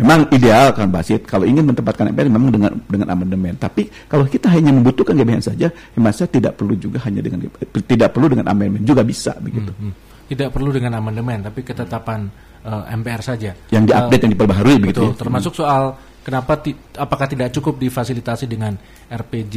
[0.00, 3.54] Memang ideal kan Basit kalau ingin menempatkan MPR memang dengan dengan amandemen.
[3.60, 7.44] Tapi kalau kita hanya membutuhkan GBHN saja, hemat saya tidak perlu juga hanya dengan
[7.84, 9.68] tidak perlu dengan amandemen juga bisa begitu.
[9.76, 10.08] Hmm, hmm.
[10.30, 12.32] Tidak perlu dengan amandemen, tapi ketetapan
[12.64, 13.50] uh, eh, MPR saja.
[13.72, 15.02] Yang diupdate uh, yang diperbaharui betul, begitu.
[15.04, 15.18] Ya?
[15.20, 15.82] Termasuk soal
[16.20, 18.76] kenapa ti, apakah tidak cukup difasilitasi dengan
[19.08, 19.56] RPJ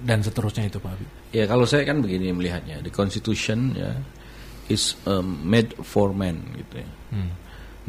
[0.00, 1.06] dan seterusnya itu Pak Abi?
[1.36, 3.92] Ya kalau saya kan begini melihatnya, the constitution ya
[4.70, 6.88] is um, made for men gitu ya.
[7.12, 7.30] Hmm.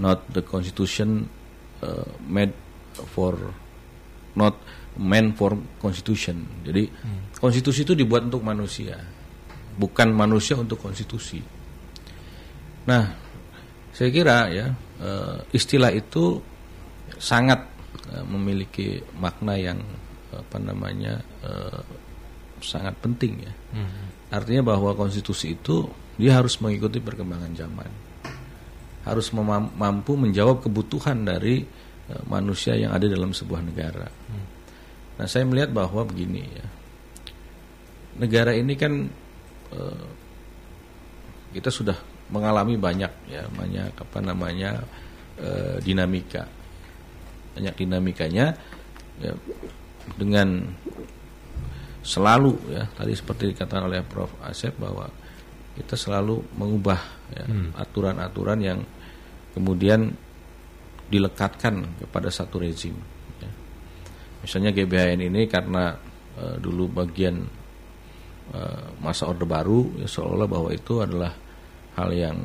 [0.02, 1.30] Not the constitution
[1.86, 2.56] uh, made
[3.14, 3.38] for
[4.34, 4.58] not
[4.98, 6.66] man for constitution.
[6.66, 7.38] Jadi hmm.
[7.38, 8.98] konstitusi itu dibuat untuk manusia,
[9.78, 11.40] bukan manusia untuk konstitusi.
[12.82, 13.31] Nah,
[13.92, 14.68] saya kira ya
[15.04, 16.40] uh, istilah itu
[17.20, 17.60] sangat
[18.12, 19.80] uh, memiliki makna yang
[20.32, 21.84] apa namanya uh,
[22.64, 23.54] sangat penting ya.
[23.76, 24.08] Hmm.
[24.32, 27.90] Artinya bahwa konstitusi itu dia harus mengikuti perkembangan zaman,
[29.04, 29.28] harus
[29.76, 31.66] mampu menjawab kebutuhan dari
[32.30, 34.08] manusia yang ada dalam sebuah negara.
[34.08, 34.46] Hmm.
[35.20, 36.68] Nah saya melihat bahwa begini ya,
[38.22, 39.10] negara ini kan
[41.52, 41.98] kita sudah
[42.32, 44.80] mengalami banyak ya banyak apa namanya
[45.36, 46.48] e, dinamika
[47.52, 48.56] banyak dinamikanya
[49.20, 49.36] ya,
[50.16, 50.64] dengan
[52.02, 55.06] selalu ya tadi seperti dikatakan oleh Prof Asep bahwa
[55.78, 57.00] kita selalu mengubah
[57.32, 57.78] ya, hmm.
[57.78, 58.80] aturan-aturan yang
[59.54, 60.12] kemudian
[61.12, 62.96] dilekatkan kepada satu rezim
[63.44, 63.52] ya.
[64.42, 66.00] misalnya GBHN ini karena
[66.40, 67.44] e, dulu bagian
[68.56, 68.60] e,
[69.04, 71.32] masa orde baru ya seolah-olah bahwa itu adalah
[71.98, 72.38] hal yang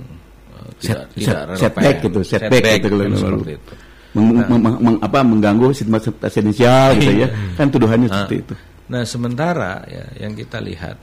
[0.55, 3.75] uh, tidak set, tidak set, setback gitu, setback, setback gitu kalau seperti itu.
[4.17, 7.29] Meng, nah, meng, meng, apa mengganggu sistem presidensial gitu ya.
[7.53, 8.55] Kan tuduhannya nah, seperti itu.
[8.87, 10.97] Nah, sementara ya yang kita lihat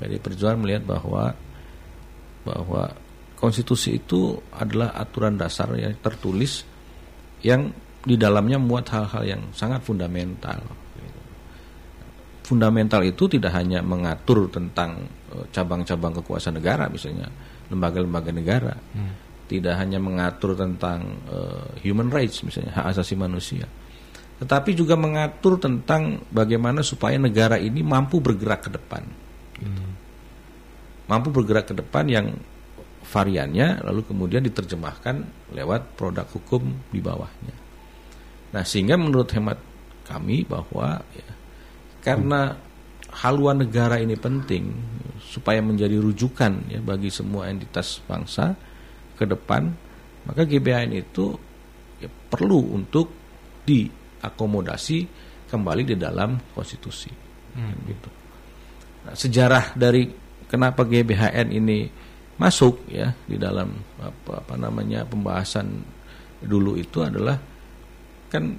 [0.00, 1.30] PD Perjuangan melihat bahwa
[2.42, 2.88] bahwa
[3.38, 6.64] konstitusi itu adalah aturan dasar yang tertulis
[7.44, 7.70] yang
[8.02, 10.58] di dalamnya muat hal-hal yang sangat fundamental.
[12.42, 15.04] Fundamental itu tidak hanya mengatur tentang
[15.36, 17.28] eh, cabang-cabang kekuasaan negara misalnya,
[17.68, 18.74] lembaga-lembaga negara.
[18.74, 19.14] Hmm.
[19.48, 23.64] Tidak hanya mengatur tentang uh, human rights misalnya hak asasi manusia,
[24.44, 29.02] tetapi juga mengatur tentang bagaimana supaya negara ini mampu bergerak ke depan.
[29.56, 29.80] Gitu.
[29.80, 29.96] Hmm.
[31.08, 32.26] Mampu bergerak ke depan yang
[33.08, 35.24] variannya lalu kemudian diterjemahkan
[35.56, 37.56] lewat produk hukum di bawahnya.
[38.52, 39.56] Nah, sehingga menurut hemat
[40.04, 41.28] kami bahwa ya,
[42.04, 42.67] karena
[43.18, 44.70] haluan negara ini penting
[45.18, 48.54] supaya menjadi rujukan ya bagi semua entitas bangsa
[49.18, 49.66] ke depan
[50.24, 51.34] maka GBHN itu
[51.98, 53.10] ya, perlu untuk
[53.66, 54.98] diakomodasi
[55.50, 57.10] kembali di dalam konstitusi
[57.58, 57.74] hmm.
[57.90, 58.10] gitu
[59.04, 60.06] nah, sejarah dari
[60.46, 61.90] kenapa GBHN ini
[62.38, 65.82] masuk ya di dalam apa, apa namanya pembahasan
[66.38, 67.34] dulu itu adalah
[68.30, 68.54] kan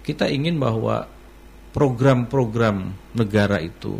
[0.00, 1.04] kita ingin bahwa
[1.72, 2.76] program-program
[3.16, 3.96] negara itu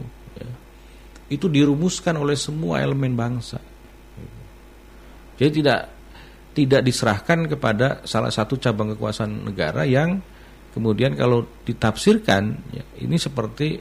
[1.32, 3.56] itu dirumuskan oleh semua elemen bangsa.
[5.40, 5.80] Jadi tidak
[6.52, 10.20] tidak diserahkan kepada salah satu cabang kekuasaan negara yang
[10.76, 13.80] kemudian kalau ditafsirkan ya, ini seperti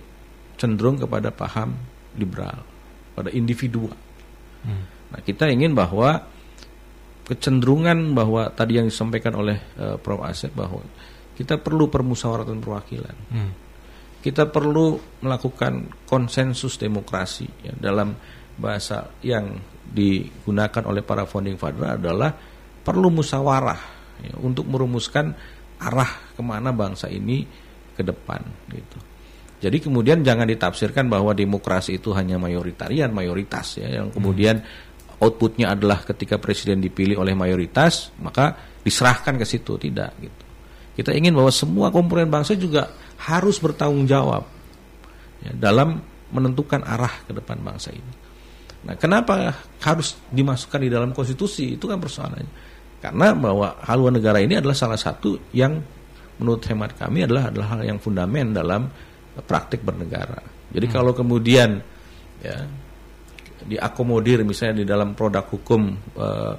[0.55, 1.75] cenderung kepada paham
[2.15, 2.63] liberal
[3.11, 3.91] pada individu.
[4.63, 4.83] Hmm.
[5.11, 6.23] Nah kita ingin bahwa
[7.27, 10.79] kecenderungan bahwa tadi yang disampaikan oleh uh, Prof Asep bahwa
[11.35, 13.17] kita perlu permusyawaratan perwakilan.
[13.27, 13.70] Hmm
[14.21, 18.13] kita perlu melakukan konsensus demokrasi ya, dalam
[18.55, 22.31] bahasa yang digunakan oleh para founding father adalah
[22.85, 23.81] perlu musyawarah
[24.21, 25.33] ya, untuk merumuskan
[25.81, 27.43] arah ke mana bangsa ini
[27.97, 28.97] ke depan gitu.
[29.61, 34.61] Jadi kemudian jangan ditafsirkan bahwa demokrasi itu hanya mayoritarian, mayoritas ya yang kemudian
[35.21, 40.43] outputnya adalah ketika presiden dipilih oleh mayoritas maka diserahkan ke situ tidak gitu.
[40.91, 42.89] Kita ingin bahwa semua komponen bangsa juga
[43.21, 44.47] harus bertanggung jawab
[45.45, 48.13] ya, dalam menentukan arah ke depan bangsa ini.
[48.81, 49.53] Nah, kenapa
[49.85, 51.77] harus dimasukkan di dalam konstitusi?
[51.77, 52.49] Itu kan persoalannya.
[53.01, 55.77] Karena bahwa haluan negara ini adalah salah satu yang
[56.41, 58.89] menurut hemat kami adalah adalah hal yang fundamental dalam
[59.45, 60.41] praktik bernegara.
[60.73, 60.93] Jadi hmm.
[60.93, 61.81] kalau kemudian
[62.41, 62.57] ya
[63.61, 66.53] diakomodir misalnya di dalam produk hukum eh,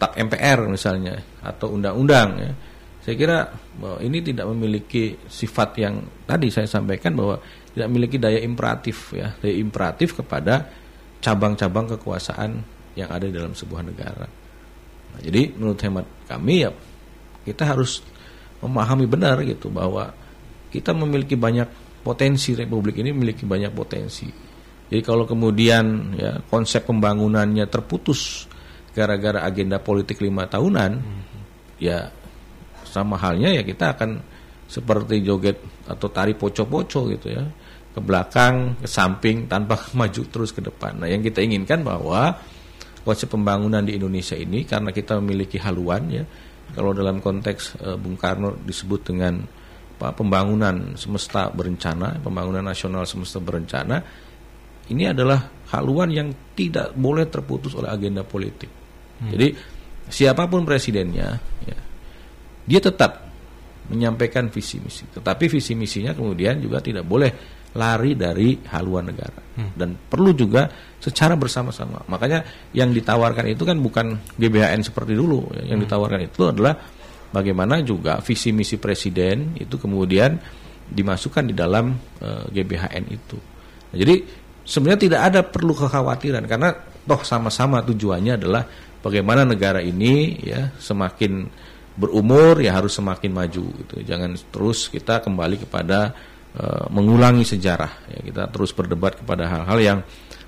[0.00, 2.52] tak MPR misalnya atau undang-undang ya,
[3.08, 3.38] saya kira
[3.80, 7.40] bahwa ini tidak memiliki sifat yang tadi saya sampaikan bahwa
[7.72, 10.68] tidak memiliki daya imperatif ya, daya imperatif kepada
[11.16, 12.60] cabang-cabang kekuasaan
[13.00, 14.28] yang ada di dalam sebuah negara.
[15.08, 16.70] Nah, jadi menurut hemat kami ya
[17.48, 18.04] kita harus
[18.60, 20.12] memahami benar gitu bahwa
[20.68, 24.28] kita memiliki banyak potensi republik ini memiliki banyak potensi.
[24.92, 28.44] Jadi kalau kemudian ya konsep pembangunannya terputus
[28.92, 31.22] gara-gara agenda politik lima tahunan, hmm.
[31.80, 32.12] ya
[33.02, 34.10] sama halnya ya kita akan
[34.68, 35.56] seperti joget
[35.88, 37.44] atau tari poco-poco gitu ya
[37.98, 41.02] ke belakang, ke samping tanpa maju terus ke depan.
[41.02, 42.38] Nah yang kita inginkan bahwa
[43.02, 46.22] konsep pembangunan di Indonesia ini karena kita memiliki haluan ya,
[46.76, 49.42] kalau dalam konteks uh, Bung Karno disebut dengan
[49.98, 53.98] pembangunan semesta berencana, pembangunan nasional semesta berencana,
[54.94, 55.42] ini adalah
[55.74, 58.70] haluan yang tidak boleh terputus oleh agenda politik.
[59.18, 59.34] Hmm.
[59.34, 59.58] Jadi
[60.06, 61.34] siapa pun presidennya,
[61.66, 61.78] ya,
[62.68, 63.24] dia tetap
[63.88, 67.32] menyampaikan visi misi, tetapi visi misinya kemudian juga tidak boleh
[67.72, 69.72] lari dari haluan negara hmm.
[69.76, 70.68] dan perlu juga
[71.00, 72.04] secara bersama-sama.
[72.08, 75.72] Makanya yang ditawarkan itu kan bukan GBHN seperti dulu, ya.
[75.72, 75.88] yang hmm.
[75.88, 76.76] ditawarkan itu adalah
[77.32, 80.36] bagaimana juga visi misi presiden itu kemudian
[80.88, 83.36] dimasukkan di dalam uh, eh, GBHN itu.
[83.92, 84.14] Nah, jadi
[84.64, 86.72] sebenarnya tidak ada perlu kekhawatiran karena
[87.08, 88.64] toh sama-sama tujuannya adalah
[89.00, 91.48] bagaimana negara ini ya semakin
[91.98, 93.94] berumur ya harus semakin maju gitu.
[94.06, 96.14] Jangan terus kita kembali kepada
[96.54, 99.98] uh, mengulangi sejarah ya kita terus berdebat kepada hal-hal yang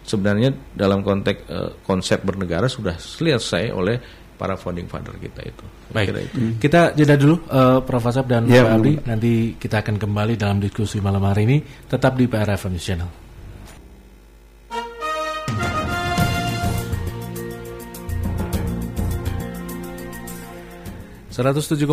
[0.07, 3.99] sebenarnya dalam konteks uh, konsep bernegara sudah selesai oleh
[4.41, 5.65] para founding father kita itu.
[5.93, 6.39] Baik, itu.
[6.39, 6.55] Hmm.
[6.57, 8.09] kita jeda dulu uh, Prof.
[8.09, 8.93] Asap dan ya, Pak Abdi.
[9.05, 13.11] Nanti kita akan kembali dalam diskusi malam hari ini tetap di PRFM Channel.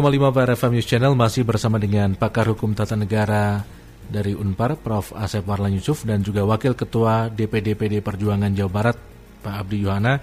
[0.09, 3.61] Lima PRFM News Channel masih bersama dengan pakar hukum tata negara
[4.09, 5.13] dari Unpar Prof.
[5.13, 8.97] Asep Warlan Yusuf dan juga Wakil Ketua DPD Perjuangan Jawa Barat
[9.45, 10.15] Pak Abdi Yohana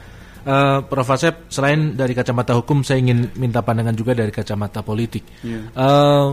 [0.44, 1.09] Uh, Prof.
[1.09, 5.24] Asep, selain dari kacamata hukum, saya ingin minta pandangan juga dari kacamata politik.
[5.40, 5.72] Yeah.
[5.72, 5.81] Iya.
[5.81, 6.29] Uh,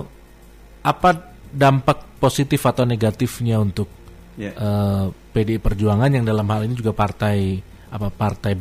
[0.83, 3.87] apa dampak positif atau negatifnya untuk
[4.35, 4.51] yeah.
[4.51, 4.59] Iya.
[4.59, 7.55] uh, PDI Perjuangan yang dalam hal ini juga partai
[7.87, 8.59] apa partai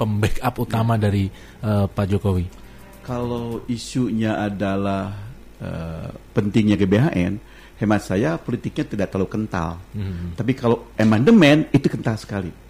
[0.00, 1.02] pembackup utama yeah.
[1.04, 1.24] dari
[1.60, 2.65] uh, Pak Jokowi?
[3.06, 5.14] Kalau isunya adalah
[5.62, 7.38] uh, pentingnya GBHN,
[7.78, 9.78] hemat saya politiknya tidak terlalu kental.
[9.94, 10.34] Hmm.
[10.34, 12.66] Tapi kalau emandemen itu kental sekali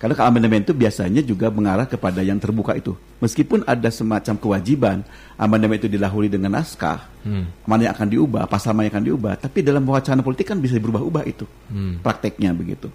[0.00, 2.96] karena kalau amandemen itu biasanya juga mengarah kepada yang terbuka itu.
[3.20, 5.04] Meskipun ada semacam kewajiban
[5.36, 7.68] amandemen itu dilahului dengan naskah, hmm.
[7.68, 10.80] mana yang akan diubah, pasal mana yang akan diubah, tapi dalam wacana politik kan bisa
[10.80, 12.00] berubah-ubah itu hmm.
[12.00, 12.88] prakteknya begitu.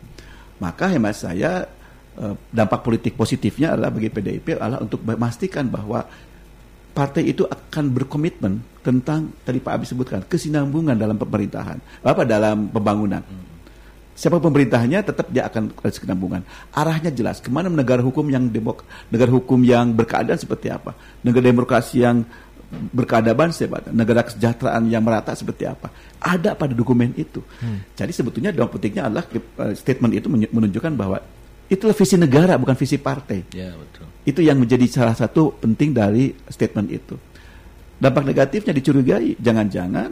[0.57, 1.69] Maka hemat saya
[2.17, 6.09] eh, dampak politik positifnya adalah bagi PDIP adalah untuk memastikan bahwa
[6.95, 13.19] partai itu akan berkomitmen tentang tadi Pak Abi sebutkan kesinambungan dalam pemerintahan, apa dalam pembangunan.
[13.19, 13.55] Hmm
[14.15, 16.41] siapa pemerintahnya tetap dia akan kesinambungan.
[16.71, 17.43] Arahnya jelas.
[17.43, 20.95] Ke mana negara hukum yang demok, negara hukum yang berkeadilan seperti apa?
[21.21, 22.23] Negara demokrasi yang
[22.95, 23.91] berkeadaban seperti apa?
[23.91, 25.91] Negara kesejahteraan yang merata seperti apa?
[26.23, 27.43] Ada pada dokumen itu.
[27.59, 27.83] Hmm.
[27.93, 31.19] Jadi sebetulnya dalam petiknya adalah eh, statement itu menunjukkan bahwa
[31.71, 33.45] itulah visi negara bukan visi partai.
[33.53, 34.05] Ya, betul.
[34.25, 37.15] Itu yang menjadi salah satu penting dari statement itu.
[37.95, 40.09] Dampak negatifnya dicurigai, jangan-jangan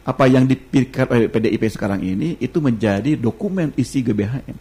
[0.00, 4.56] apa yang dipikirkan oleh PDIP sekarang ini itu menjadi dokumen isi GBHN.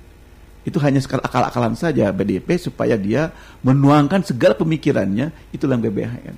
[0.67, 3.31] Itu hanya sekali akal-akalan saja PDIP supaya dia
[3.63, 6.35] menuangkan segala pemikirannya itu dalam GBHN.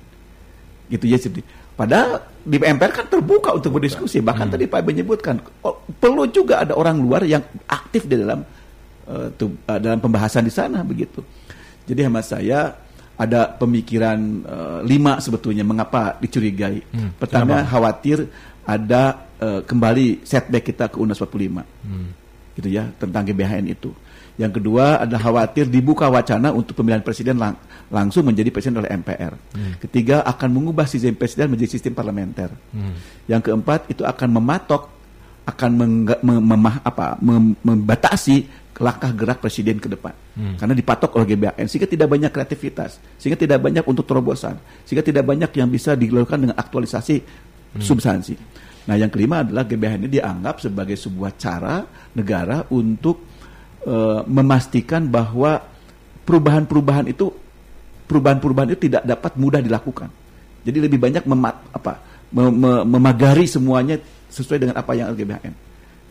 [0.88, 1.30] Gitu ya sih.
[1.72, 4.22] Padahal di MPR kan terbuka untuk berdiskusi.
[4.22, 4.54] Bahkan hmm.
[4.54, 8.46] tadi Pak menyebutkan oh, perlu juga ada orang luar yang aktif di dalam
[9.08, 11.22] uh, uh, dalam pembahasan di sana begitu.
[11.86, 12.74] Jadi hemat saya
[13.18, 16.82] ada pemikiran uh, lima sebetulnya mengapa dicurigai.
[16.90, 17.70] Hmm, Pertama kenapa?
[17.70, 18.18] khawatir
[18.66, 19.02] ada
[19.38, 21.62] uh, kembali setback kita ke UNAS 45.
[21.86, 22.08] Hmm.
[22.52, 23.90] Gitu ya, tentang GBHN itu.
[24.40, 27.60] Yang kedua ada khawatir dibuka wacana untuk pemilihan presiden lang
[27.92, 29.32] langsung menjadi presiden oleh MPR.
[29.52, 29.76] Hmm.
[29.76, 32.48] Ketiga akan mengubah sistem presiden menjadi sistem parlementer.
[32.72, 32.96] Hmm.
[33.28, 34.88] Yang keempat itu akan mematok
[35.42, 38.46] akan meng, memah, apa, mem, membatasi
[38.82, 40.10] langkah gerak presiden ke depan.
[40.34, 40.58] Hmm.
[40.58, 45.22] Karena dipatok oleh GBHN sehingga tidak banyak kreativitas, sehingga tidak banyak untuk terobosan, sehingga tidak
[45.22, 47.80] banyak yang bisa dilakukan dengan aktualisasi hmm.
[47.80, 48.34] substansi.
[48.82, 51.86] Nah, yang kelima adalah GBHN ini dianggap sebagai sebuah cara
[52.18, 53.22] negara untuk
[53.86, 55.62] uh, memastikan bahwa
[56.26, 57.30] perubahan-perubahan itu
[58.10, 60.10] perubahan-perubahan itu tidak dapat mudah dilakukan.
[60.66, 62.02] Jadi lebih banyak memat, apa,
[62.34, 63.98] mem, memagari semuanya
[64.30, 65.54] sesuai dengan apa yang LGBHN.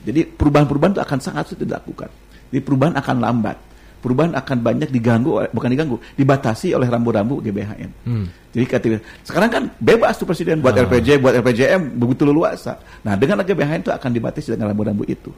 [0.01, 2.09] Jadi perubahan-perubahan itu akan sangat sulit dilakukan.
[2.51, 3.57] Jadi perubahan akan lambat.
[4.01, 7.89] Perubahan akan banyak diganggu, bukan diganggu, dibatasi oleh rambu-rambu GBHN.
[8.01, 8.25] Hmm.
[8.49, 10.73] Jadi ketika sekarang kan bebas tuh presiden buat.
[10.73, 10.83] Ah.
[10.83, 12.81] LPJ, buat LPJM begitu leluasa.
[13.05, 15.29] Nah dengan GBHN itu akan dibatasi dengan rambu-rambu itu.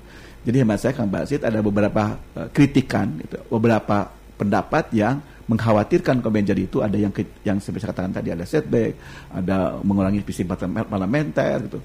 [0.48, 6.32] Jadi hemat saya Kang Basit ada beberapa uh, kritikan, gitu, beberapa pendapat yang mengkhawatirkan kalau
[6.32, 7.12] menjadi itu ada yang
[7.44, 8.96] yang seperti saya katakan tadi ada setback,
[9.28, 11.80] ada mengurangi visi parlementer gitu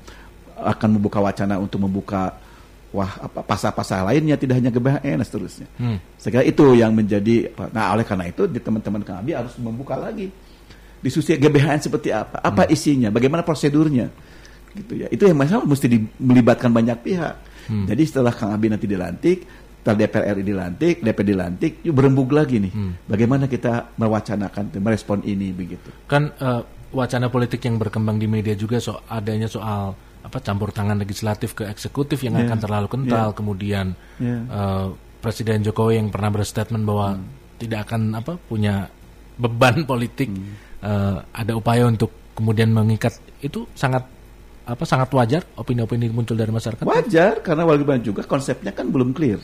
[0.58, 2.34] akan membuka wacana untuk membuka
[2.88, 5.68] wah apa pasal-pasal lainnya tidak hanya GBHN dan seterusnya.
[5.76, 6.00] Hmm.
[6.16, 10.32] Saya kira itu yang menjadi nah oleh karena itu di teman-teman kami harus membuka lagi
[10.98, 12.74] diskusi GBHN seperti apa, apa hmm.
[12.74, 14.10] isinya, bagaimana prosedurnya,
[14.74, 15.06] gitu ya.
[15.10, 17.34] Itu yang masalah mesti di, melibatkan banyak pihak.
[17.70, 17.86] Hmm.
[17.86, 19.46] Jadi setelah Kang Abi nanti dilantik,
[19.78, 22.92] setelah DPR RI dilantik, DPR dilantik, yuk berembuk lagi nih, hmm.
[23.06, 25.88] bagaimana kita mewacanakan, merespon ini begitu.
[26.10, 29.94] Kan uh, wacana politik yang berkembang di media juga so adanya soal
[30.28, 32.44] apa campur tangan legislatif ke eksekutif yang yeah.
[32.44, 33.36] akan terlalu kental, yeah.
[33.36, 33.86] kemudian
[34.20, 34.40] yeah.
[34.52, 34.86] Uh,
[35.18, 37.58] Presiden Jokowi yang pernah berstatement bahwa hmm.
[37.58, 38.86] tidak akan apa punya
[39.40, 40.84] beban politik, hmm.
[40.84, 44.06] uh, ada upaya untuk kemudian mengikat itu sangat
[44.68, 46.84] apa sangat wajar opini-opini muncul dari masyarakat.
[46.84, 49.40] Wajar karena walaupun juga konsepnya kan belum clear,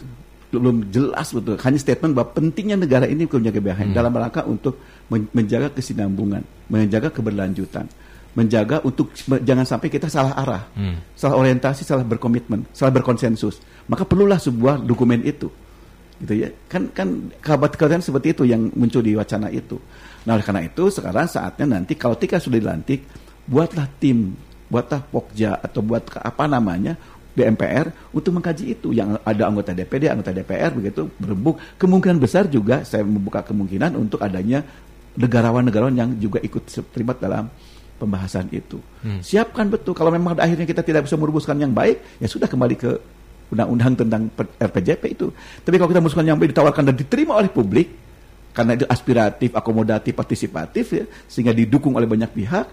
[0.53, 1.57] belum jelas betul.
[1.59, 3.97] Hanya statement bahwa pentingnya negara ini punya GBHN hmm.
[3.97, 4.79] dalam rangka untuk
[5.11, 7.88] menjaga kesinambungan, menjaga keberlanjutan
[8.35, 9.14] menjaga untuk
[9.47, 11.14] jangan sampai kita salah arah, hmm.
[11.14, 13.62] salah orientasi, salah berkomitmen, salah berkonsensus.
[13.87, 15.47] Maka perlulah sebuah dokumen itu,
[16.18, 16.51] gitu ya.
[16.66, 19.79] Kan kan kabar-kabar seperti itu yang muncul di wacana itu.
[20.27, 23.07] Nah oleh karena itu sekarang saatnya nanti kalau Tika sudah dilantik,
[23.47, 24.35] buatlah tim,
[24.66, 26.99] buatlah pokja atau buat apa namanya
[27.35, 31.59] DMPR untuk mengkaji itu yang ada anggota DPD, anggota DPR begitu berebuk.
[31.79, 34.62] Kemungkinan besar juga saya membuka kemungkinan untuk adanya
[35.14, 37.47] negarawan-negarawan yang juga ikut terlibat dalam
[37.97, 38.83] pembahasan itu.
[39.01, 39.23] Hmm.
[39.23, 42.91] Siapkan betul kalau memang akhirnya kita tidak bisa merumuskan yang baik, ya sudah kembali ke
[43.55, 44.23] undang-undang tentang
[44.59, 45.31] RPJP itu.
[45.63, 47.89] Tapi kalau kita merumuskan yang baik ditawarkan dan diterima oleh publik
[48.55, 52.67] karena itu aspiratif, akomodatif, partisipatif ya, sehingga didukung oleh banyak pihak,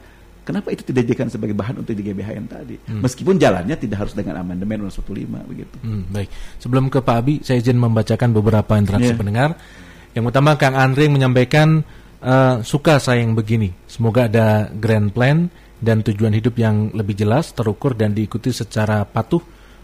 [0.46, 2.78] kenapa itu tidak dijadikan sebagai bahan untuk di GBHN tadi?
[2.86, 3.02] Hmm.
[3.02, 5.76] Meskipun jalannya tidak harus dengan amandemen 115 begitu.
[5.82, 6.30] Hmm, baik.
[6.62, 9.18] Sebelum ke Pak Abi, saya izin membacakan beberapa interaksi yeah.
[9.18, 9.50] pendengar.
[10.14, 11.82] Yang utama Kang Andre menyampaikan
[12.22, 13.74] uh, suka saya yang begini.
[13.90, 15.50] Semoga ada grand plan
[15.82, 19.42] dan tujuan hidup yang lebih jelas, terukur dan diikuti secara patuh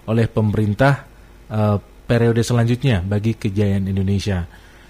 [0.08, 1.04] oleh pemerintah
[1.50, 4.48] uh, periode selanjutnya bagi kejayaan Indonesia.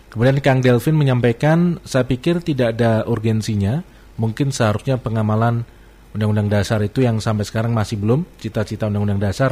[0.07, 3.83] Kemudian Kang Delvin menyampaikan, saya pikir tidak ada urgensinya,
[4.15, 5.67] mungkin seharusnya pengamalan
[6.15, 9.51] Undang-Undang Dasar itu yang sampai sekarang masih belum, cita-cita Undang-Undang Dasar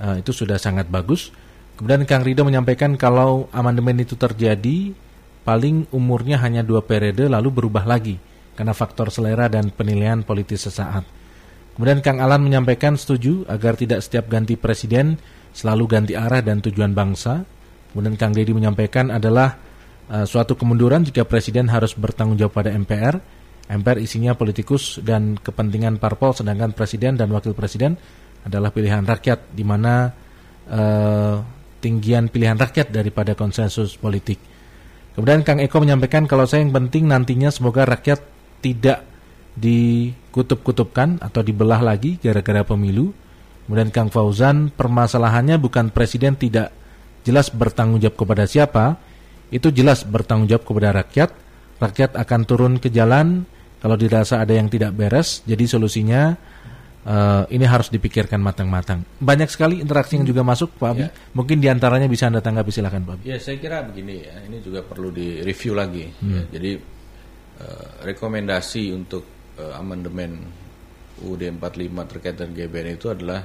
[0.00, 1.34] uh, itu sudah sangat bagus.
[1.76, 4.92] Kemudian Kang Rido menyampaikan kalau amandemen itu terjadi,
[5.42, 8.18] paling umurnya hanya dua periode lalu berubah lagi
[8.54, 11.02] karena faktor selera dan penilaian politis sesaat.
[11.72, 15.16] Kemudian Kang Alan menyampaikan setuju agar tidak setiap ganti presiden
[15.56, 17.48] selalu ganti arah dan tujuan bangsa.
[17.92, 19.56] Kemudian Kang Deddy menyampaikan adalah
[20.12, 23.16] uh, suatu kemunduran jika presiden harus bertanggung jawab pada MPR.
[23.72, 27.96] MPR isinya politikus dan kepentingan parpol sedangkan presiden dan wakil presiden
[28.44, 30.12] adalah pilihan rakyat di mana
[30.68, 31.36] uh,
[31.80, 34.51] tinggian pilihan rakyat daripada konsensus politik.
[35.12, 38.24] Kemudian Kang Eko menyampaikan kalau saya yang penting nantinya semoga rakyat
[38.64, 39.04] tidak
[39.60, 43.12] dikutub-kutubkan atau dibelah lagi gara-gara pemilu.
[43.68, 46.72] Kemudian Kang Fauzan permasalahannya bukan presiden tidak
[47.22, 48.96] jelas bertanggung jawab kepada siapa,
[49.52, 51.30] itu jelas bertanggung jawab kepada rakyat.
[51.78, 53.44] Rakyat akan turun ke jalan
[53.82, 55.44] kalau dirasa ada yang tidak beres.
[55.44, 56.32] Jadi solusinya
[57.06, 59.02] uh, ini harus dipikirkan matang-matang.
[59.18, 61.06] Banyak sekali interaksi yang juga masuk, Pak Abi.
[61.06, 61.10] Ya.
[61.34, 63.22] Mungkin di antaranya bisa anda tanggapi silakan, Pak Abi.
[63.30, 64.36] Ya, saya kira begini ya.
[64.46, 66.06] Ini juga perlu direview lagi.
[66.22, 66.32] Hmm.
[66.32, 66.42] Ya.
[66.58, 66.70] Jadi
[67.62, 69.24] uh, rekomendasi untuk
[69.58, 70.42] uh, amandemen
[71.22, 73.40] UUD 45 terkait dengan GBN itu adalah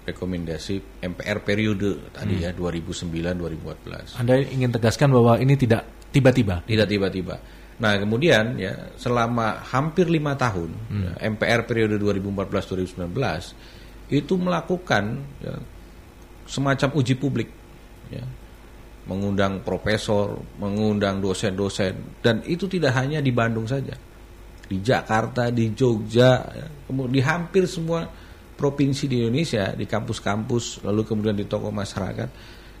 [0.00, 2.44] rekomendasi MPR periode tadi hmm.
[2.48, 4.18] ya 2009-2014.
[4.18, 6.66] Anda ingin tegaskan bahwa ini tidak tiba-tiba?
[6.66, 11.02] Tidak tiba-tiba Nah kemudian ya selama hampir lima tahun hmm.
[11.02, 13.08] ya, MPR periode 2014-2019
[14.12, 15.04] itu melakukan
[15.40, 15.54] ya,
[16.44, 17.48] semacam uji publik,
[18.12, 18.20] ya,
[19.08, 23.96] mengundang profesor, mengundang dosen-dosen dan itu tidak hanya di Bandung saja,
[24.66, 28.04] di Jakarta, di Jogja, ya, kemudian di hampir semua
[28.60, 32.28] provinsi di Indonesia di kampus-kampus lalu kemudian di tokoh masyarakat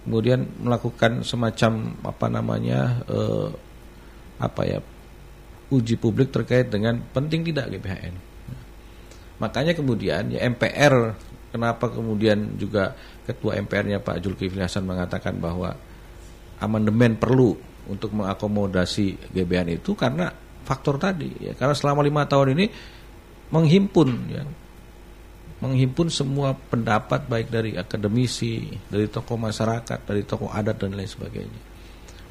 [0.04, 3.48] kemudian melakukan semacam apa namanya eh,
[4.40, 4.78] apa ya
[5.70, 8.14] uji publik terkait dengan penting tidak GBHN.
[9.38, 11.14] Makanya kemudian ya MPR
[11.54, 15.76] kenapa kemudian juga ketua MPR-nya Pak Zulkifli Hasan mengatakan bahwa
[16.58, 17.54] amandemen perlu
[17.86, 20.28] untuk mengakomodasi GBHN itu karena
[20.66, 22.66] faktor tadi ya karena selama lima tahun ini
[23.50, 24.42] menghimpun ya
[25.60, 31.60] menghimpun semua pendapat baik dari akademisi, dari tokoh masyarakat, dari tokoh adat dan lain sebagainya.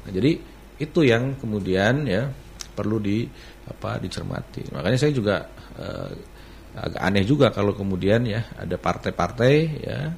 [0.02, 0.34] Nah, jadi
[0.80, 2.32] itu yang kemudian ya
[2.72, 3.28] perlu di
[3.68, 4.72] apa dicermati.
[4.72, 5.36] Makanya saya juga
[5.76, 6.10] eh,
[6.74, 9.54] agak aneh juga kalau kemudian ya ada partai-partai
[9.84, 10.10] ya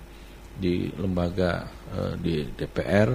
[0.57, 3.11] di lembaga eh, di DPR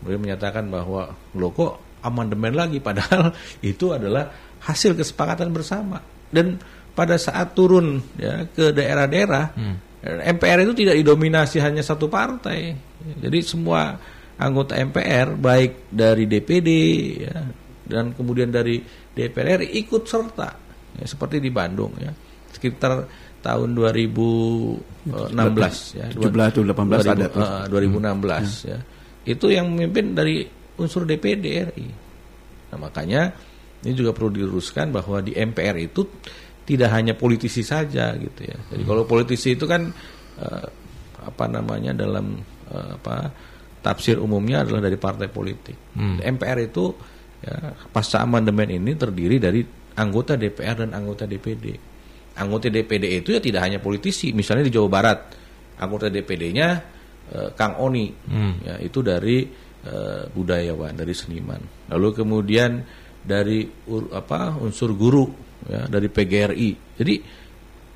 [0.00, 4.30] kemudian menyatakan bahwa lo kok amandemen lagi padahal itu adalah
[4.64, 6.00] hasil kesepakatan bersama
[6.32, 6.58] dan
[6.96, 9.76] pada saat turun ya ke daerah-daerah hmm.
[10.08, 12.70] MPR itu tidak didominasi hanya satu partai.
[13.18, 13.98] Jadi semua
[14.38, 16.68] anggota MPR baik dari DPD
[17.26, 17.42] ya,
[17.86, 18.78] dan kemudian dari
[19.14, 20.54] DPR ikut serta
[20.98, 22.12] ya, seperti di Bandung ya
[22.54, 23.06] sekitar
[23.42, 25.10] tahun 2016
[25.94, 28.66] ya 17 atau 18 ada uh, 2016 hmm.
[28.66, 28.78] ya
[29.28, 31.88] itu yang memimpin dari unsur DPD RI
[32.68, 33.32] nah makanya
[33.82, 36.02] ini juga perlu diluruskan bahwa di MPR itu
[36.68, 38.58] tidak hanya politisi saja gitu ya.
[38.68, 38.90] Jadi hmm.
[38.90, 39.88] kalau politisi itu kan
[40.42, 40.66] uh,
[41.24, 42.36] apa namanya dalam
[42.68, 43.32] uh, apa
[43.80, 45.94] tafsir umumnya adalah dari partai politik.
[45.94, 46.18] Hmm.
[46.18, 46.92] MPR itu
[47.42, 49.60] ya, pasca amandemen ini terdiri dari
[49.98, 51.66] anggota DPR dan anggota DPD.
[52.38, 55.18] Anggota DPD itu ya tidak hanya politisi, misalnya di Jawa Barat
[55.78, 56.68] anggota DPD-nya
[57.34, 58.54] uh, Kang Oni, hmm.
[58.62, 59.46] ya itu dari
[59.86, 61.90] uh, budayawan, dari seniman.
[61.90, 62.82] Lalu kemudian
[63.22, 65.26] dari ur, apa unsur guru
[65.66, 66.70] ya dari PGRI.
[66.98, 67.14] Jadi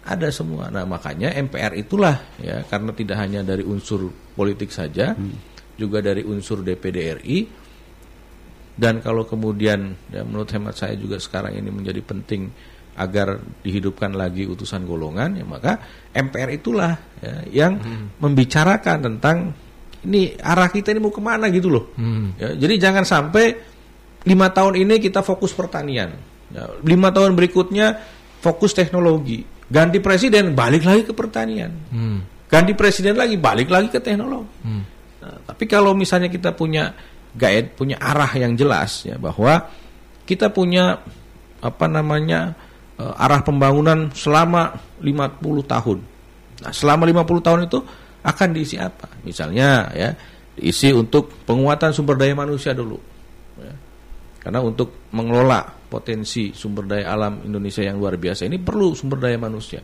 [0.02, 0.66] ada semua.
[0.66, 5.51] Nah, makanya MPR itulah ya karena tidak hanya dari unsur politik saja, hmm.
[5.82, 7.38] Juga dari unsur DPD RI.
[8.72, 12.48] Dan kalau kemudian ya menurut hemat saya juga sekarang ini menjadi penting
[12.96, 15.80] agar dihidupkan lagi utusan golongan ya maka
[16.12, 16.92] MPR itulah
[17.24, 18.20] ya, yang hmm.
[18.20, 19.36] membicarakan tentang
[20.04, 21.92] ini arah kita ini mau ke mana gitu loh.
[21.96, 22.32] Hmm.
[22.40, 23.44] Ya, jadi jangan sampai
[24.24, 27.96] lima tahun ini kita fokus pertanian Ya, lima tahun berikutnya
[28.44, 29.40] fokus teknologi.
[29.72, 31.72] Ganti presiden balik lagi ke pertanian.
[31.88, 32.20] Hmm.
[32.44, 34.52] Ganti presiden lagi balik lagi ke teknologi.
[34.60, 34.84] Hmm.
[35.22, 36.90] Nah, tapi kalau misalnya kita punya
[37.30, 39.70] guide, punya arah yang jelas ya bahwa
[40.26, 40.98] kita punya
[41.62, 42.58] apa namanya
[42.98, 45.38] uh, arah pembangunan selama 50
[45.70, 45.98] tahun.
[46.66, 47.78] Nah, selama 50 tahun itu
[48.22, 49.06] akan diisi apa?
[49.22, 50.10] Misalnya ya,
[50.58, 52.98] diisi untuk penguatan sumber daya manusia dulu.
[53.62, 53.74] Ya.
[54.42, 59.38] Karena untuk mengelola potensi sumber daya alam Indonesia yang luar biasa ini perlu sumber daya
[59.38, 59.78] manusia.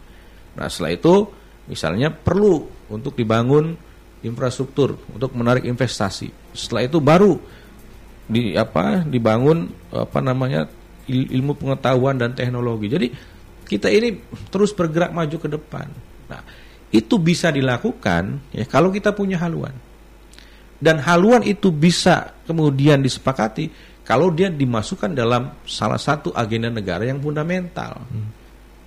[0.59, 1.15] Nah, setelah itu
[1.71, 3.88] misalnya perlu untuk dibangun
[4.23, 6.31] infrastruktur untuk menarik investasi.
[6.55, 7.39] Setelah itu baru
[8.29, 10.69] di apa dibangun apa namanya
[11.09, 12.87] ilmu pengetahuan dan teknologi.
[12.93, 13.07] Jadi
[13.65, 14.17] kita ini
[14.53, 15.87] terus bergerak maju ke depan.
[16.29, 16.43] Nah,
[16.93, 19.73] itu bisa dilakukan ya kalau kita punya haluan.
[20.79, 23.67] Dan haluan itu bisa kemudian disepakati
[24.07, 28.29] kalau dia dimasukkan dalam salah satu agenda negara yang fundamental, hmm.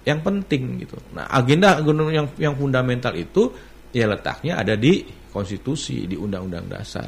[0.08, 0.98] yang penting gitu.
[1.12, 1.78] Nah, agenda
[2.10, 3.54] yang yang fundamental itu
[3.92, 7.08] ya letaknya ada di konstitusi, di undang-undang dasar.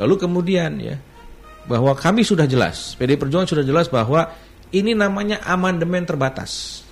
[0.00, 0.96] Lalu kemudian ya
[1.68, 4.32] bahwa kami sudah jelas, PD Perjuangan sudah jelas bahwa
[4.72, 6.84] ini namanya amandemen terbatas.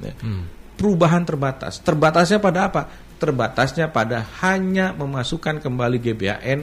[0.00, 0.16] Ya.
[0.22, 0.48] Hmm.
[0.78, 1.78] Perubahan terbatas.
[1.84, 2.88] Terbatasnya pada apa?
[3.20, 6.60] Terbatasnya pada hanya memasukkan kembali GBHN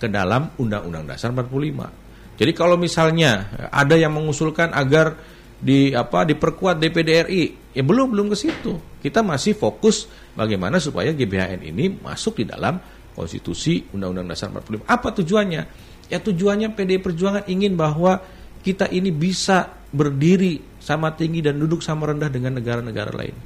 [0.00, 5.12] ke dalam Undang-Undang Dasar 45 jadi kalau misalnya ada yang mengusulkan agar
[5.60, 7.44] di apa diperkuat DPD RI,
[7.76, 8.80] ya belum belum ke situ.
[9.04, 12.78] Kita masih fokus bagaimana supaya GBHN ini masuk di dalam
[13.14, 14.86] konstitusi Undang-Undang Dasar 45.
[14.86, 15.62] Apa tujuannya?
[16.10, 18.18] Ya tujuannya PD Perjuangan ingin bahwa
[18.60, 23.36] kita ini bisa berdiri sama tinggi dan duduk sama rendah dengan negara-negara lain.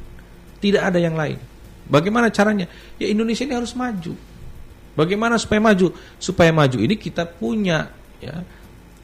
[0.60, 1.36] Tidak ada yang lain.
[1.84, 2.64] Bagaimana caranya?
[2.96, 4.16] Ya Indonesia ini harus maju.
[4.94, 5.92] Bagaimana supaya maju?
[6.16, 7.90] Supaya maju ini kita punya
[8.22, 8.40] ya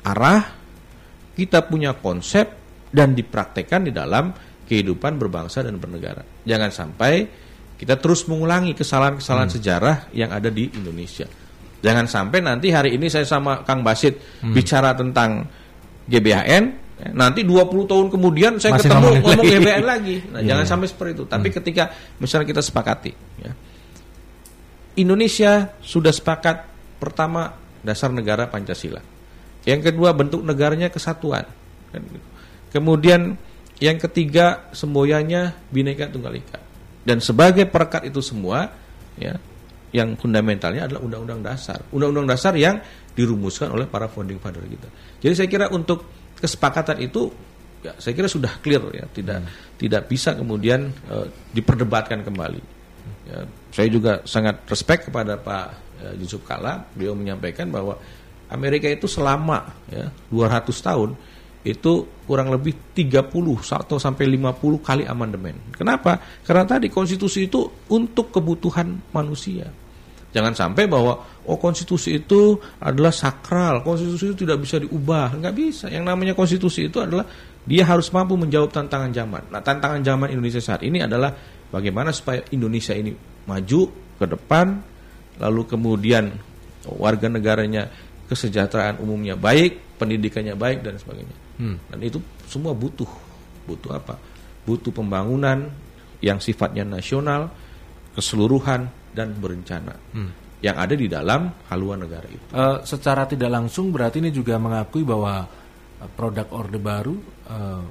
[0.07, 0.57] arah,
[1.37, 2.49] kita punya konsep
[2.89, 4.33] dan dipraktekkan di dalam
[4.64, 6.22] kehidupan berbangsa dan bernegara.
[6.47, 7.26] Jangan sampai
[7.81, 9.57] kita terus mengulangi kesalahan-kesalahan hmm.
[9.57, 11.24] sejarah yang ada di Indonesia.
[11.81, 14.53] Jangan sampai nanti hari ini saya sama Kang Basit hmm.
[14.53, 15.49] bicara tentang
[16.05, 16.64] GBHN,
[17.16, 19.49] nanti 20 tahun kemudian saya Masih ketemu ngomong lagi.
[19.57, 20.16] GBHN lagi.
[20.28, 20.49] Nah, yeah.
[20.53, 21.24] jangan sampai seperti itu.
[21.24, 21.57] Tapi hmm.
[21.57, 21.85] ketika
[22.20, 23.53] misalnya kita sepakati ya.
[25.01, 26.68] Indonesia sudah sepakat
[27.01, 29.01] pertama dasar negara Pancasila.
[29.64, 31.49] Yang kedua bentuk negaranya kesatuan.
[31.89, 32.28] Kan gitu.
[32.76, 33.41] Kemudian
[33.81, 36.69] yang ketiga semboyannya bineka tunggal ika.
[37.01, 38.68] Dan sebagai perekat itu semua,
[39.16, 39.36] ya,
[39.90, 41.82] yang fundamentalnya adalah undang-undang dasar.
[41.90, 42.78] Undang-undang dasar yang
[43.14, 44.88] dirumuskan oleh para founding father kita.
[45.18, 46.07] Jadi saya kira untuk
[46.38, 47.28] kesepakatan itu
[47.80, 49.76] ya saya kira sudah clear ya, tidak hmm.
[49.80, 52.62] tidak bisa kemudian uh, diperdebatkan kembali.
[53.26, 55.66] Ya, saya juga sangat respect kepada Pak
[56.07, 57.98] uh, Yusuf Kala, beliau menyampaikan bahwa
[58.51, 61.11] Amerika itu selama ya 200 tahun
[61.61, 63.28] itu kurang lebih 30
[63.84, 65.76] atau sampai 50 kali amandemen.
[65.76, 66.16] Kenapa?
[66.40, 69.68] Karena tadi konstitusi itu untuk kebutuhan manusia.
[70.30, 75.86] Jangan sampai bahwa oh konstitusi itu adalah sakral, konstitusi itu tidak bisa diubah, nggak bisa.
[75.90, 77.26] Yang namanya konstitusi itu adalah
[77.66, 79.42] dia harus mampu menjawab tantangan zaman.
[79.50, 81.34] Nah, tantangan zaman Indonesia saat ini adalah
[81.74, 83.11] bagaimana supaya Indonesia ini
[83.44, 83.80] maju
[84.16, 84.66] ke depan,
[85.42, 86.30] lalu kemudian
[86.86, 87.90] warga negaranya
[88.30, 91.39] kesejahteraan umumnya baik, pendidikannya baik dan sebagainya.
[91.61, 91.76] Hmm.
[91.92, 93.08] Dan itu semua butuh
[93.68, 94.16] butuh apa?
[94.64, 95.68] Butuh pembangunan
[96.24, 97.52] yang sifatnya nasional,
[98.16, 99.94] keseluruhan dan berencana.
[100.16, 100.32] Hmm.
[100.61, 101.40] Yang ada di dalam
[101.72, 102.44] haluan negara itu.
[102.52, 107.16] Uh, secara tidak langsung berarti ini juga mengakui bahwa uh, produk orde baru
[107.48, 107.84] uh,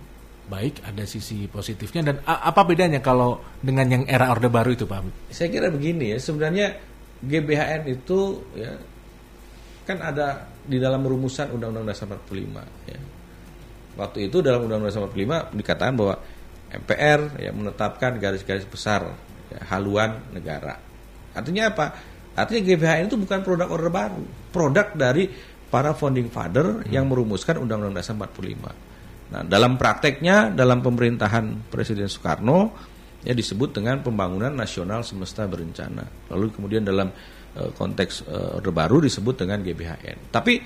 [0.50, 5.30] baik ada sisi positifnya dan apa bedanya kalau dengan yang era orde baru itu Pak?
[5.30, 6.74] Saya kira begini ya sebenarnya
[7.22, 8.74] GBHN itu ya
[9.86, 13.00] kan ada di dalam rumusan Undang-Undang Dasar 45 ya.
[14.00, 16.16] Waktu itu dalam Undang-Undang Dasar 45 dikatakan bahwa
[16.70, 19.12] MPR ya menetapkan garis-garis besar
[19.52, 20.80] ya, haluan negara.
[21.36, 21.86] Artinya apa?
[22.40, 24.24] Artinya GBHN itu bukan produk Orde Baru,
[24.56, 25.28] produk dari
[25.68, 26.90] para founding father hmm.
[26.90, 29.36] yang merumuskan Undang-Undang Dasar 45.
[29.36, 32.74] Nah, dalam prakteknya dalam pemerintahan Presiden Soekarno
[33.22, 36.32] ya disebut dengan pembangunan nasional semesta berencana.
[36.32, 37.12] Lalu kemudian dalam
[37.50, 40.30] Eh, konteks uh, Orde Baru disebut dengan GBHN.
[40.30, 40.62] Tapi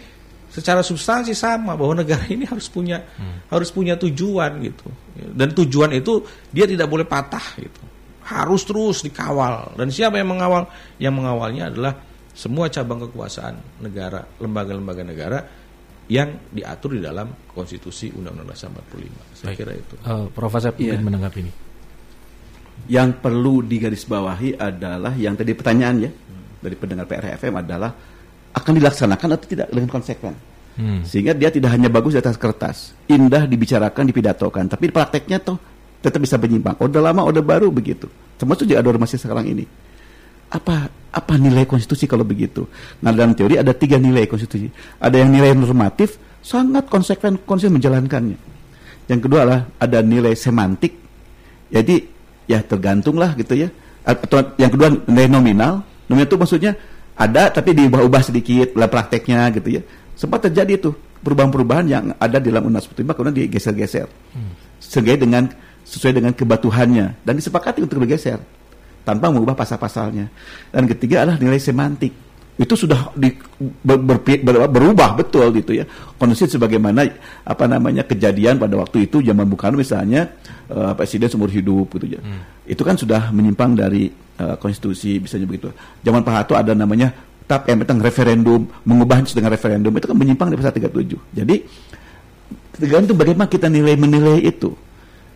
[0.54, 3.50] secara substansi sama bahwa negara ini harus punya hmm.
[3.50, 4.86] harus punya tujuan gitu.
[5.18, 6.22] Dan tujuan itu
[6.54, 7.82] dia tidak boleh patah gitu.
[8.24, 9.74] Harus terus dikawal.
[9.74, 10.70] Dan siapa yang mengawal?
[11.02, 11.94] Yang mengawalnya adalah
[12.34, 15.40] semua cabang kekuasaan negara, lembaga-lembaga negara
[16.08, 19.38] yang diatur di dalam konstitusi Undang-Undang Dasar 45.
[19.38, 19.58] Saya Baik.
[19.58, 19.96] kira itu.
[20.06, 21.02] Uh, Profesor ingin yeah.
[21.02, 21.54] menanggapi ini.
[22.90, 26.12] Yang perlu digarisbawahi adalah yang tadi pertanyaan ya
[26.60, 27.92] dari pendengar PRFM adalah
[28.54, 30.36] akan dilaksanakan atau tidak dengan konsekuen.
[30.74, 31.06] Hmm.
[31.06, 35.58] Sehingga dia tidak hanya bagus di atas kertas, indah dibicarakan, dipidatokan, tapi prakteknya tuh
[36.02, 36.78] tetap bisa menyimpang.
[36.82, 38.10] Orde lama, orde baru begitu.
[38.38, 39.66] Termasuk juga ada masih sekarang ini.
[40.54, 42.66] Apa apa nilai konstitusi kalau begitu?
[43.02, 44.70] Nah dalam teori ada tiga nilai konstitusi.
[44.98, 48.38] Ada yang nilai normatif, sangat konsekuen konsisten menjalankannya.
[49.10, 50.94] Yang kedua adalah ada nilai semantik,
[51.70, 52.06] jadi
[52.50, 53.70] ya tergantunglah gitu ya.
[54.04, 56.72] Atau yang kedua nilai nominal, Nominal itu maksudnya
[57.14, 59.82] ada tapi diubah-ubah sedikit dalam prakteknya gitu ya.
[60.18, 60.90] Sempat terjadi itu
[61.22, 64.08] perubahan-perubahan yang ada di dalam Undang-Undang 45 kemudian digeser-geser.
[64.36, 64.54] Hmm.
[64.82, 65.48] Sesuai dengan
[65.84, 68.40] sesuai dengan kebatuhannya dan disepakati untuk bergeser
[69.04, 70.32] tanpa mengubah pasal-pasalnya.
[70.72, 72.14] Dan ketiga adalah nilai semantik.
[72.54, 73.34] Itu sudah di,
[73.82, 75.90] ber, ber, ber, berubah betul gitu ya.
[76.22, 77.02] Kondisi sebagaimana
[77.42, 80.38] apa namanya kejadian pada waktu itu zaman Bung Karno misalnya
[80.70, 82.22] uh, presiden seumur hidup gitu ya.
[82.22, 82.46] Hmm.
[82.70, 85.70] Itu kan sudah menyimpang dari uh, konstitusi misalnya begitu.
[86.02, 87.14] Zaman Pak Harto ada namanya
[87.44, 91.36] tap yang tentang referendum, mengubah dengan referendum itu kan menyimpang dari pasal 37.
[91.36, 91.56] Jadi
[92.74, 94.74] tergantung bagaimana kita nilai menilai itu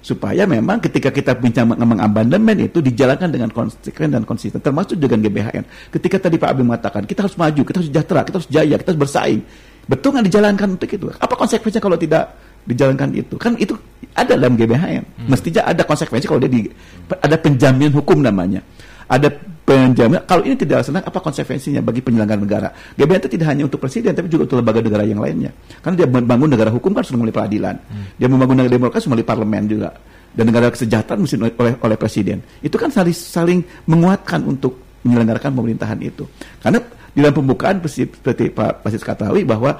[0.01, 5.91] supaya memang ketika kita bincang mengamandemen itu dijalankan dengan konsekuen dan konsisten termasuk dengan GBHN.
[5.91, 8.95] Ketika tadi Pak Abi mengatakan kita harus maju, kita harus sejahtera, kita harus jaya, kita
[8.95, 9.41] harus bersaing.
[9.83, 11.11] Betul nggak dijalankan untuk itu?
[11.11, 12.23] Apa konsekuensinya kalau tidak
[12.63, 13.35] dijalankan itu?
[13.35, 13.75] Kan itu
[14.15, 15.03] ada dalam GBHN.
[15.03, 15.27] Hmm.
[15.27, 16.71] Mestinya ada konsekuensi kalau dia di,
[17.19, 18.63] ada penjamin hukum namanya
[19.07, 19.27] ada
[19.67, 22.69] penjamin kalau ini tidak dilaksanakan apa konsekuensinya bagi penyelenggara negara?
[22.95, 25.51] GBN itu tidak hanya untuk presiden tapi juga untuk lembaga negara yang lainnya.
[25.79, 27.75] Karena dia membangun negara hukum kan sudah melalui peradilan.
[27.75, 28.05] Hmm.
[28.15, 29.89] dia membangun negara demokrasi melalui parlemen juga.
[30.37, 32.43] Dan negara kesejahteraan mesti oleh oleh presiden.
[32.61, 36.27] Itu kan saling saling menguatkan untuk menyelenggarakan pemerintahan itu.
[36.59, 36.83] Karena
[37.17, 39.73] di dalam pembukaan seperti Pak Pasis katawi bahwa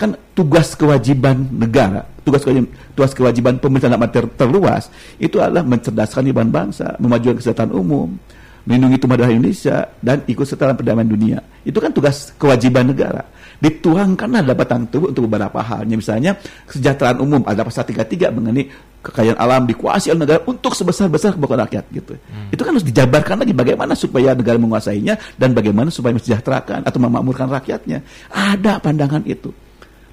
[0.00, 4.88] kan tugas kewajiban negara, tugas kewajiban, tugas kewajiban pemerintah dalam terluas
[5.20, 8.16] itu adalah mencerdaskan iban bangsa, memajukan kesehatan umum,
[8.64, 11.38] melindungi tumpah darah Indonesia dan ikut serta dalam perdamaian dunia.
[11.64, 13.24] Itu kan tugas kewajiban negara.
[13.60, 15.96] Dituangkanlah batang tubuh untuk beberapa halnya.
[15.96, 16.36] Misalnya
[16.68, 18.64] kesejahteraan umum ada pasal 33 mengenai
[19.00, 22.16] kekayaan alam dikuasai oleh negara untuk sebesar-besar kebutuhan rakyat gitu.
[22.16, 22.52] Hmm.
[22.52, 27.48] Itu kan harus dijabarkan lagi bagaimana supaya negara menguasainya dan bagaimana supaya mensejahterakan atau memakmurkan
[27.48, 28.04] rakyatnya.
[28.32, 29.52] Ada pandangan itu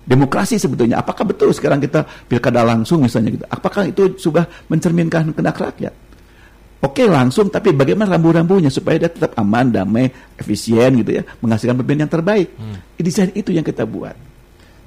[0.08, 1.04] demokrasi sebetulnya.
[1.04, 3.46] Apakah betul sekarang kita pilkada langsung misalnya gitu?
[3.52, 6.07] Apakah itu sudah mencerminkan kehendak rakyat?
[6.78, 12.06] Oke langsung, tapi bagaimana rambu-rambunya supaya dia tetap aman, damai, efisien gitu ya, menghasilkan pemimpin
[12.06, 12.54] yang terbaik.
[12.54, 12.78] Hmm.
[13.02, 14.14] Desain itu yang kita buat.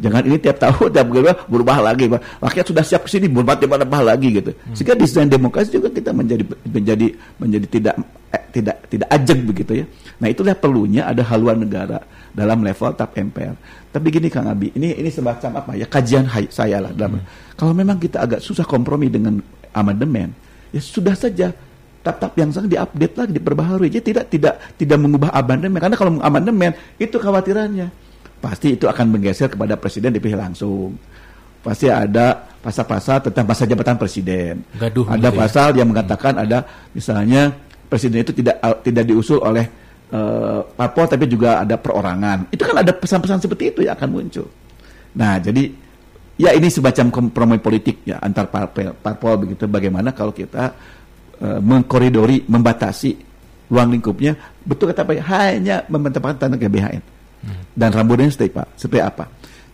[0.01, 2.09] Jangan ini tiap tahun tiap berubah, berubah lagi.
[2.41, 4.55] Rakyat sudah siap ke sini berubah tiap berubah lagi gitu.
[4.55, 4.73] Hmm.
[4.73, 7.95] Sehingga desain demokrasi juga kita menjadi menjadi menjadi tidak
[8.33, 9.87] eh, tidak tidak ajak begitu ya.
[10.23, 12.01] Nah itulah perlunya ada haluan negara
[12.33, 13.59] dalam level tap MPR.
[13.93, 17.21] Tapi gini Kang Abi, ini ini semacam apa ya kajian saya lah dalam.
[17.21, 17.27] Hmm.
[17.61, 19.37] Kalau memang kita agak susah kompromi dengan
[19.77, 20.33] amandemen,
[20.73, 21.53] ya sudah saja
[22.01, 23.89] tap-tap yang sangat diupdate lagi, diperbaharui.
[23.93, 27.89] Jadi tidak tidak tidak mengubah amandemen karena kalau amandemen itu khawatirannya
[28.41, 30.97] pasti itu akan menggeser kepada presiden dipilih langsung.
[31.61, 34.65] Pasti ada pasal-pasal tentang masa jabatan presiden.
[34.81, 35.85] Gaduh ada gitu pasal ya?
[35.85, 36.65] yang mengatakan ada
[36.97, 37.53] misalnya
[37.85, 39.69] presiden itu tidak tidak diusul oleh
[40.09, 42.49] uh, parpol tapi juga ada perorangan.
[42.49, 44.49] Itu kan ada pesan-pesan seperti itu yang akan muncul.
[45.21, 45.69] Nah, jadi
[46.41, 50.73] ya ini semacam kompromi politik ya antar parpol, parpol begitu bagaimana kalau kita
[51.41, 53.17] uh, mengkoridori membatasi
[53.71, 57.21] ruang lingkupnya betul kata Pak hanya membentukkan tanda GBHN
[57.75, 58.65] dan rambutnya seperti apa?
[58.77, 59.25] Seperti apa?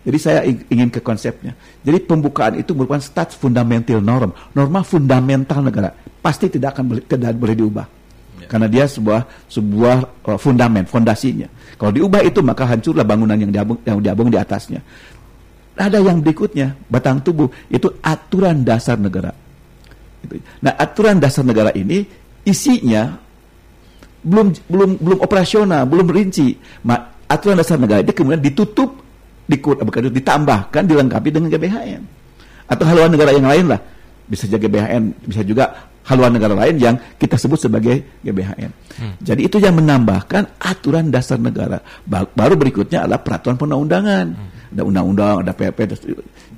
[0.07, 1.59] Jadi saya ingin ke konsepnya.
[1.83, 5.91] Jadi pembukaan itu merupakan stats fundamental norm, norma fundamental negara.
[6.23, 7.87] Pasti tidak akan boleh, tidak boleh diubah.
[8.39, 8.47] Ya.
[8.47, 9.97] Karena dia sebuah sebuah
[10.31, 11.51] uh, fundament, fondasinya.
[11.75, 14.79] Kalau diubah itu maka hancurlah bangunan yang diabung, yang diabung di atasnya.
[15.77, 19.35] Ada yang berikutnya, batang tubuh itu aturan dasar negara.
[20.63, 22.03] Nah, aturan dasar negara ini
[22.47, 23.17] isinya
[24.27, 26.59] belum belum belum operasional, belum rinci
[27.27, 28.91] aturan dasar negara itu kemudian ditutup,
[29.47, 32.03] bukan ditambahkan, dilengkapi dengan GBHN
[32.67, 33.81] atau haluan negara yang lain lah
[34.27, 38.71] bisa jadi GBHN, bisa juga haluan negara lain yang kita sebut sebagai GBHN.
[38.99, 39.15] Hmm.
[39.23, 41.79] Jadi itu yang menambahkan aturan dasar negara.
[42.07, 44.27] Baru berikutnya adalah peraturan perundang-undangan.
[44.35, 44.51] Hmm.
[44.77, 45.97] Ada undang-undang, ada PP.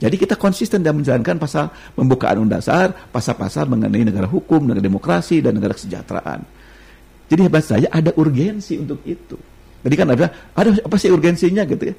[0.03, 5.39] Jadi kita konsisten dalam menjalankan pasal pembukaan undang dasar, pasal-pasal mengenai negara hukum, negara demokrasi,
[5.39, 6.43] dan negara kesejahteraan.
[7.31, 9.39] Jadi hebat saya ada urgensi untuk itu.
[9.85, 11.97] Jadi kan ada ada apa sih urgensinya gitu ya?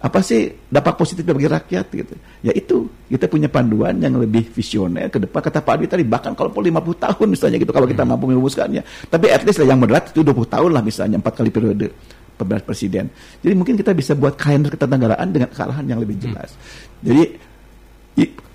[0.00, 2.14] Apa sih dapat positif bagi rakyat gitu?
[2.40, 6.32] Ya itu kita punya panduan yang lebih visioner ke depan kata Pak Adi tadi bahkan
[6.32, 8.10] kalau 50 tahun misalnya gitu kalau kita hmm.
[8.16, 8.82] mampu merumuskannya.
[9.12, 11.92] Tapi at least lah yang moderat itu 20 tahun lah misalnya empat kali periode
[12.40, 13.04] pemilihan presiden.
[13.44, 16.56] Jadi mungkin kita bisa buat kalender ketatanegaraan dengan kealahan yang lebih jelas.
[16.56, 17.04] Hmm.
[17.04, 17.22] Jadi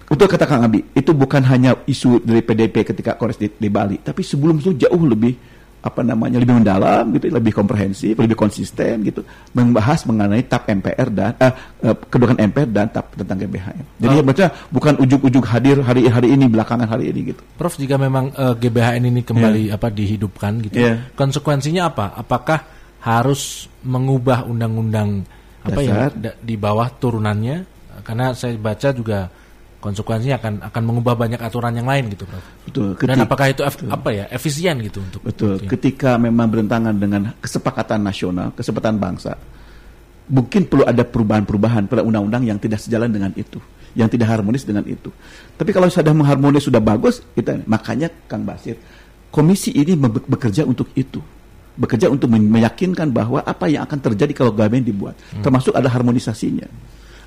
[0.05, 3.97] untuk kata Kang Abi, itu bukan hanya isu dari PDP ketika Kores di, di Bali,
[3.97, 5.33] tapi sebelum itu jauh lebih
[5.85, 9.21] apa namanya lebih mendalam gitu lebih komprehensif lebih konsisten gitu
[9.53, 11.53] membahas mengenai tap MPR dan uh,
[11.85, 14.25] uh, kedudukan MPR dan tap tentang GBHN jadi oh.
[14.25, 18.57] baca bukan ujuk-ujuk hadir hari hari ini belakangan hari ini gitu Prof jika memang uh,
[18.57, 19.77] eh, GBHN ini kembali yeah.
[19.77, 21.05] apa dihidupkan gitu yeah.
[21.13, 22.65] konsekuensinya apa apakah
[23.05, 25.21] harus mengubah undang-undang
[25.61, 26.09] apa ya
[26.41, 27.65] di bawah turunannya
[28.01, 29.29] karena saya baca juga
[29.77, 32.41] konsekuensinya akan akan mengubah banyak aturan yang lain gitu, Prof.
[32.65, 32.87] Betul.
[32.97, 33.89] Ketika, Dan apakah itu betul.
[33.93, 35.61] apa ya efisien gitu untuk Betul.
[35.61, 39.37] Untuk Ketika memang bertentangan dengan kesepakatan nasional, kesepakatan bangsa,
[40.25, 43.61] mungkin perlu ada perubahan-perubahan pada undang-undang yang tidak sejalan dengan itu,
[43.93, 45.13] yang tidak harmonis dengan itu.
[45.53, 48.81] Tapi kalau sudah mengharmonis sudah bagus, kita makanya Kang Basir,
[49.29, 49.93] komisi ini
[50.25, 51.21] bekerja untuk itu
[51.75, 55.43] bekerja untuk meyakinkan bahwa apa yang akan terjadi kalau GBHN dibuat, hmm.
[55.43, 56.67] termasuk ada harmonisasinya,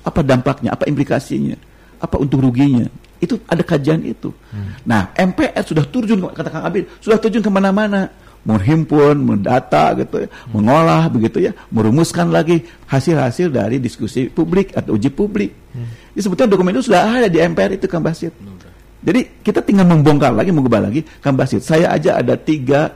[0.03, 1.55] apa dampaknya, apa implikasinya,
[2.01, 2.89] apa untuk ruginya
[3.19, 4.31] itu ada kajian itu.
[4.51, 4.79] Hmm.
[4.87, 8.07] Nah, MPR sudah terjun kata Kang Abid, sudah terjun ke mana-mana,
[8.47, 10.49] menghimpun, mendata gitu, ya, hmm.
[10.55, 15.51] mengolah begitu ya, merumuskan lagi hasil-hasil dari diskusi publik atau uji publik.
[15.75, 15.87] Hmm.
[16.15, 18.31] Ini sebetulnya dokumen itu sudah ada di MPR itu Kang Basit.
[18.39, 18.57] Hmm.
[18.99, 21.63] Jadi kita tinggal membongkar lagi, mengubah lagi, Kang Basit.
[21.63, 22.91] Saya aja ada tiga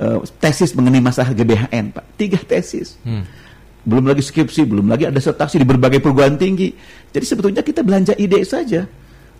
[0.00, 2.04] uh, tesis mengenai masalah GBHN, Pak.
[2.16, 2.96] Tiga tesis.
[3.04, 3.46] Hmm
[3.86, 6.74] belum lagi skripsi, belum lagi ada sertasi di berbagai perguruan tinggi.
[7.14, 8.82] Jadi sebetulnya kita belanja ide saja.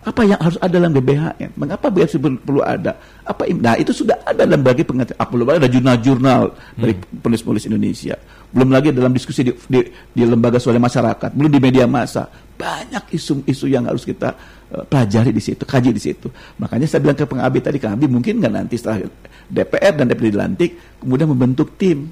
[0.07, 1.59] Apa yang harus ada dalam BBHN?
[1.59, 2.95] Mengapa BBHN perlu ada?
[3.27, 5.19] Apa nah itu sudah ada dalam berbagai pengetahuan.
[5.19, 6.79] Apa belum ada jurnal-jurnal hmm.
[6.79, 8.15] dari penulis-penulis Indonesia.
[8.55, 9.83] Belum lagi dalam diskusi di, di,
[10.15, 12.31] di lembaga sosial masyarakat, belum di media massa.
[12.55, 14.31] Banyak isu-isu yang harus kita
[14.71, 16.31] uh, pelajari di situ, kaji di situ.
[16.63, 19.11] Makanya saya bilang ke pengabdi tadi, kami mungkin nggak nanti setelah
[19.51, 22.07] DPR dan DPR dilantik, kemudian membentuk tim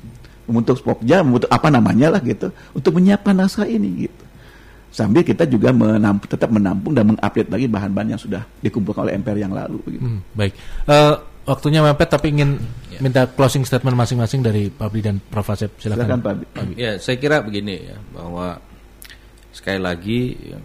[0.44, 4.23] membentuk spokja, membentuk apa namanya lah gitu, untuk menyiapkan naskah ini gitu.
[4.94, 9.42] Sambil kita juga menampung, tetap menampung dan mengupdate lagi bahan-bahan yang sudah dikumpulkan oleh MPR
[9.42, 9.82] yang lalu.
[9.90, 10.06] Gitu.
[10.06, 10.54] Hmm, baik,
[10.86, 11.18] uh,
[11.50, 12.62] waktunya mepet tapi ingin
[12.94, 13.02] ya.
[13.02, 15.50] minta closing statement masing-masing dari Pak Bli dan Prof.
[15.50, 15.82] Asep.
[15.82, 16.06] Silakan.
[16.06, 16.46] Silakan Pak Bli.
[16.78, 18.62] Ya, saya kira begini ya, bahwa
[19.50, 20.20] sekali lagi
[20.54, 20.62] ya,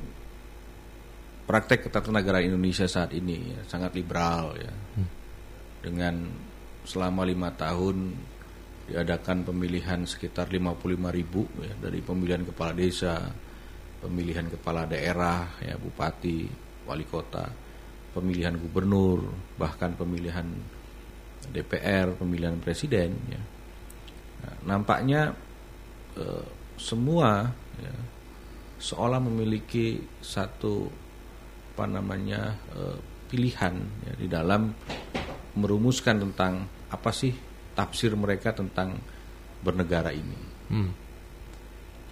[1.50, 5.10] praktek ketatanegaraan Indonesia saat ini ya, sangat liberal ya, hmm.
[5.90, 6.30] dengan
[6.86, 8.14] selama lima tahun
[8.94, 10.86] diadakan pemilihan sekitar 55
[11.18, 13.26] ribu ya, dari pemilihan kepala desa,
[14.00, 16.48] pemilihan kepala daerah, ya bupati,
[16.88, 17.48] wali kota,
[18.16, 19.28] pemilihan gubernur,
[19.60, 20.48] bahkan pemilihan
[21.52, 23.16] DPR, pemilihan presiden.
[23.28, 23.42] Ya.
[24.40, 25.36] Nah, nampaknya
[26.16, 26.46] eh,
[26.80, 27.96] semua ya,
[28.80, 30.88] seolah memiliki satu
[31.80, 33.00] apa namanya uh,
[33.32, 33.72] pilihan
[34.04, 34.68] ya, di dalam
[35.56, 37.32] merumuskan tentang apa sih
[37.72, 39.00] tafsir mereka tentang
[39.64, 40.40] bernegara ini.
[40.68, 40.92] Hmm.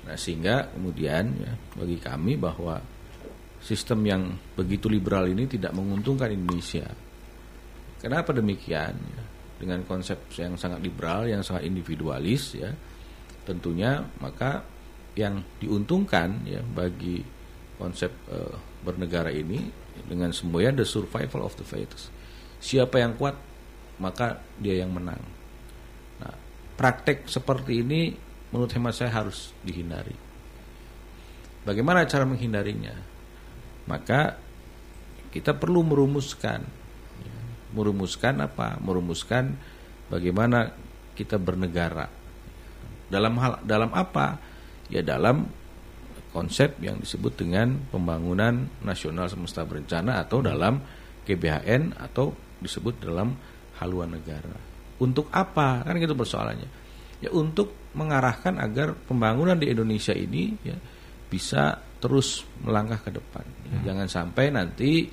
[0.08, 2.80] Nah sehingga kemudian ya, bagi kami bahwa
[3.60, 4.24] sistem yang
[4.56, 6.88] begitu liberal ini tidak menguntungkan Indonesia.
[8.00, 8.94] Kenapa demikian?
[8.96, 9.24] Ya,
[9.58, 12.72] dengan konsep yang sangat liberal, yang sangat individualis, ya,
[13.44, 14.62] tentunya maka
[15.18, 17.26] yang diuntungkan ya bagi
[17.82, 18.54] konsep uh,
[18.86, 19.66] bernegara ini
[20.06, 22.14] dengan semboyan the survival of the fittest.
[22.62, 23.34] Siapa yang kuat
[23.98, 25.22] maka dia yang menang.
[26.22, 26.34] Nah,
[26.78, 28.14] praktek seperti ini
[28.52, 30.16] menurut hemat saya harus dihindari.
[31.68, 32.96] Bagaimana cara menghindarinya?
[33.92, 34.40] Maka
[35.32, 36.64] kita perlu merumuskan,
[37.24, 37.38] ya,
[37.76, 38.80] merumuskan apa?
[38.80, 39.60] Merumuskan
[40.08, 40.72] bagaimana
[41.16, 42.08] kita bernegara.
[43.08, 44.40] Dalam hal dalam apa?
[44.88, 45.52] Ya dalam
[46.32, 50.80] konsep yang disebut dengan pembangunan nasional semesta berencana atau dalam
[51.28, 52.32] GBHN atau
[52.64, 53.36] disebut dalam
[53.84, 54.56] haluan negara.
[55.04, 55.84] Untuk apa?
[55.84, 56.70] Kan gitu persoalannya.
[57.20, 60.78] Ya untuk mengarahkan agar pembangunan di Indonesia ini ya
[61.28, 63.46] bisa terus melangkah ke depan.
[63.68, 63.86] Ya, hmm.
[63.90, 65.10] Jangan sampai nanti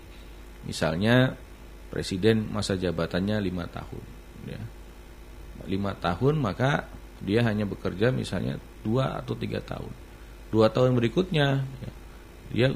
[0.68, 1.32] misalnya
[1.88, 4.04] presiden masa jabatannya lima tahun,
[4.44, 4.60] ya
[5.64, 6.84] lima tahun maka
[7.24, 9.90] dia hanya bekerja misalnya dua atau tiga tahun.
[10.52, 11.92] Dua tahun berikutnya ya,
[12.52, 12.68] dia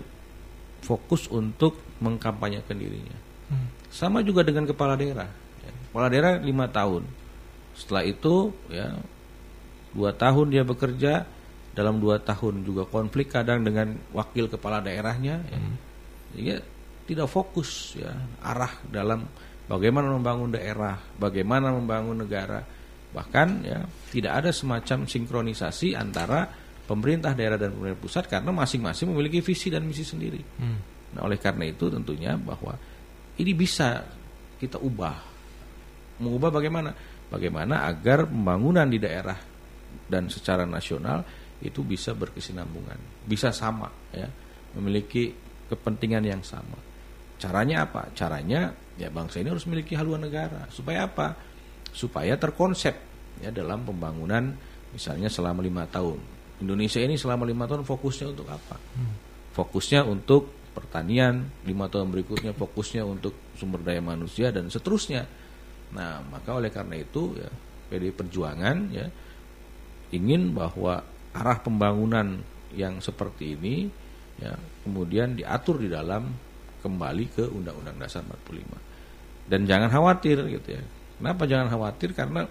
[0.82, 3.18] fokus untuk mengkampanyekan dirinya.
[3.52, 3.68] Hmm.
[3.92, 5.28] Sama juga dengan kepala daerah.
[5.62, 7.04] Ya, kepala daerah lima tahun.
[7.76, 8.98] Setelah itu ya
[9.99, 11.26] dua tahun dia bekerja
[11.74, 15.59] dalam dua tahun juga konflik kadang dengan wakil kepala daerahnya ya.
[15.59, 15.74] hmm.
[16.38, 16.57] ya
[17.11, 18.14] tidak fokus ya
[18.46, 19.26] arah dalam
[19.66, 22.62] bagaimana membangun daerah bagaimana membangun negara
[23.11, 23.82] bahkan ya
[24.12, 26.46] tidak ada semacam sinkronisasi antara
[26.86, 30.78] pemerintah daerah dan pemerintah pusat karena masing-masing memiliki visi dan misi sendiri hmm.
[31.16, 32.76] nah oleh karena itu tentunya bahwa
[33.38, 34.03] ini bisa
[34.59, 35.16] kita ubah
[36.18, 36.90] mengubah bagaimana
[37.30, 39.38] bagaimana agar pembangunan di daerah
[40.09, 41.22] dan secara nasional
[41.59, 44.30] itu bisa berkesinambungan, bisa sama ya,
[44.78, 45.34] memiliki
[45.68, 46.78] kepentingan yang sama.
[47.39, 48.11] Caranya apa?
[48.14, 50.66] Caranya ya bangsa ini harus memiliki haluan negara.
[50.70, 51.34] Supaya apa?
[51.91, 52.95] Supaya terkonsep
[53.39, 54.55] ya dalam pembangunan
[54.91, 56.18] misalnya selama lima tahun.
[56.59, 58.74] Indonesia ini selama lima tahun fokusnya untuk apa?
[58.74, 59.14] Hmm.
[59.55, 65.26] Fokusnya untuk pertanian, lima tahun berikutnya fokusnya untuk sumber daya manusia dan seterusnya.
[65.95, 67.51] Nah, maka oleh karena itu ya
[67.89, 69.07] PD Perjuangan ya
[70.14, 71.04] ingin bahwa
[71.36, 72.40] arah pembangunan
[72.72, 73.88] yang seperti ini
[74.38, 74.54] ya
[74.84, 76.30] kemudian diatur di dalam
[76.78, 79.50] kembali ke Undang-Undang Dasar 45.
[79.50, 80.82] Dan jangan khawatir gitu ya.
[81.18, 82.14] Kenapa jangan khawatir?
[82.14, 82.46] Karena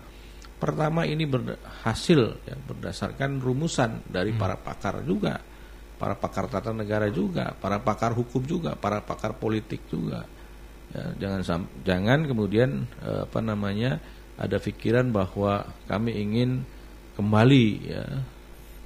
[0.58, 4.42] pertama ini berhasil ya berdasarkan rumusan dari hmm.
[4.42, 5.40] para pakar juga,
[5.96, 10.26] para pakar tata negara juga, para pakar hukum juga, para pakar politik juga.
[10.92, 14.00] Ya, jangan jangan kemudian eh, apa namanya
[14.40, 16.64] ada pikiran bahwa kami ingin
[17.18, 18.06] kembali ya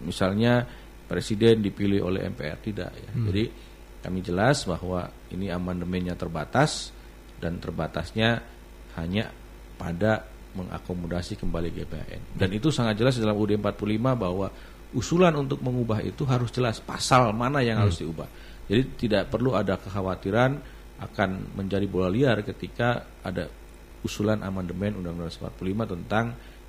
[0.08, 0.64] misalnya
[1.06, 3.26] presiden dipilih oleh MPR tidak ya hmm.
[3.28, 3.44] jadi
[4.02, 6.96] kami jelas bahwa ini amandemennya terbatas
[7.44, 8.40] dan terbatasnya
[8.96, 9.30] hanya
[9.76, 10.24] pada
[10.56, 13.76] mengakomodasi kembali GPN dan itu sangat jelas dalam UUD 45
[14.16, 14.48] bahwa
[14.96, 17.84] usulan untuk mengubah itu harus jelas pasal mana yang hmm.
[17.84, 18.28] harus diubah
[18.72, 20.56] jadi tidak perlu ada kekhawatiran
[21.02, 23.50] akan menjadi bola liar ketika ada
[24.06, 26.26] usulan amandemen Undang-Undang 45 tentang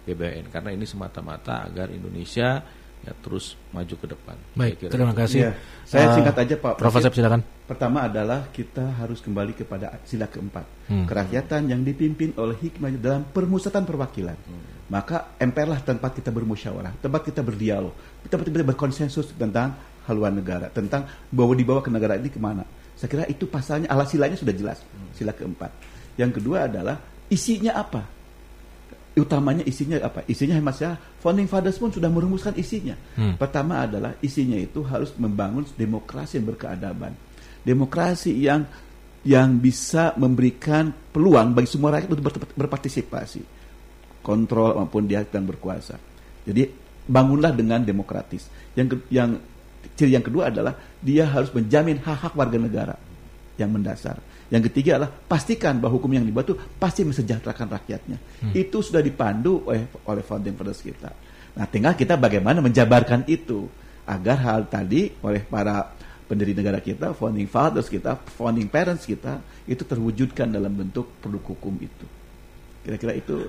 [0.06, 2.62] GBN karena ini semata-mata agar Indonesia
[3.02, 4.36] ya terus maju ke depan.
[4.54, 5.50] Baik, terima kasih.
[5.50, 6.74] Ya, saya uh, singkat aja Pak.
[6.78, 7.42] Profesor silakan.
[7.66, 11.06] Pertama adalah kita harus kembali kepada sila keempat, hmm.
[11.10, 14.38] kerakyatan yang dipimpin oleh hikmah dalam permusatan perwakilan.
[14.38, 14.62] Hmm.
[14.86, 17.96] Maka MPR lah tempat kita bermusyawarah, tempat kita berdialog,
[18.28, 19.74] tempat kita berkonsensus tentang
[20.06, 22.62] haluan negara, tentang bahwa dibawa ke negara ini ke mana.
[22.94, 25.10] Saya kira itu pasalnya, ala silanya sudah jelas, hmm.
[25.16, 25.70] sila keempat.
[26.14, 28.21] Yang kedua adalah isinya apa?
[29.20, 30.24] Utamanya isinya apa?
[30.24, 32.96] Isinya hemat saya, founding fathers pun sudah merumuskan isinya.
[33.18, 33.36] Hmm.
[33.36, 37.12] Pertama adalah isinya itu harus membangun demokrasi yang berkeadaban.
[37.62, 38.64] Demokrasi yang
[39.22, 43.42] yang bisa memberikan peluang bagi semua rakyat untuk berpartisipasi.
[44.22, 45.98] Kontrol maupun dia dan berkuasa.
[46.42, 46.66] Jadi
[47.06, 48.48] bangunlah dengan demokratis.
[48.74, 49.36] Yang yang
[49.94, 52.96] ciri yang kedua adalah dia harus menjamin hak-hak warga negara
[53.58, 54.18] yang mendasar.
[54.52, 58.20] Yang ketiga adalah pastikan bahwa hukum yang dibuat itu pasti mensejahterakan rakyatnya.
[58.20, 58.52] Hmm.
[58.52, 61.08] Itu sudah dipandu oleh oleh founding fathers kita.
[61.56, 63.64] Nah, tinggal kita bagaimana menjabarkan itu
[64.04, 65.96] agar hal tadi oleh para
[66.28, 71.72] pendiri negara kita, founding fathers kita, founding parents kita itu terwujudkan dalam bentuk produk hukum
[71.80, 72.06] itu.
[72.84, 73.48] Kira-kira itu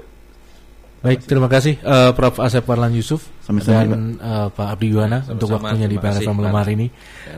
[1.03, 2.39] Baik, terima kasih uh, Prof.
[2.39, 6.79] Asep Warlan Yusuf Sama-sama, dan uh, Pak Abdi Yuwana untuk waktunya di PRFM malam hari
[6.79, 6.87] ini.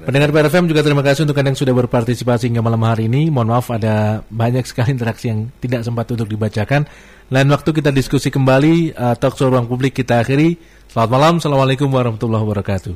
[0.06, 3.34] Pendengar PRFM juga terima kasih untuk Anda yang sudah berpartisipasi hingga malam hari ini.
[3.34, 6.86] Mohon maaf ada banyak sekali interaksi yang tidak sempat untuk dibacakan.
[7.34, 10.62] Lain waktu kita diskusi kembali uh, talk show ruang publik kita akhiri.
[10.86, 12.94] Selamat malam, Assalamualaikum warahmatullahi wabarakatuh.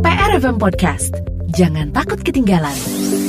[0.00, 1.12] PRFM Podcast.
[1.52, 3.19] Jangan takut ketinggalan.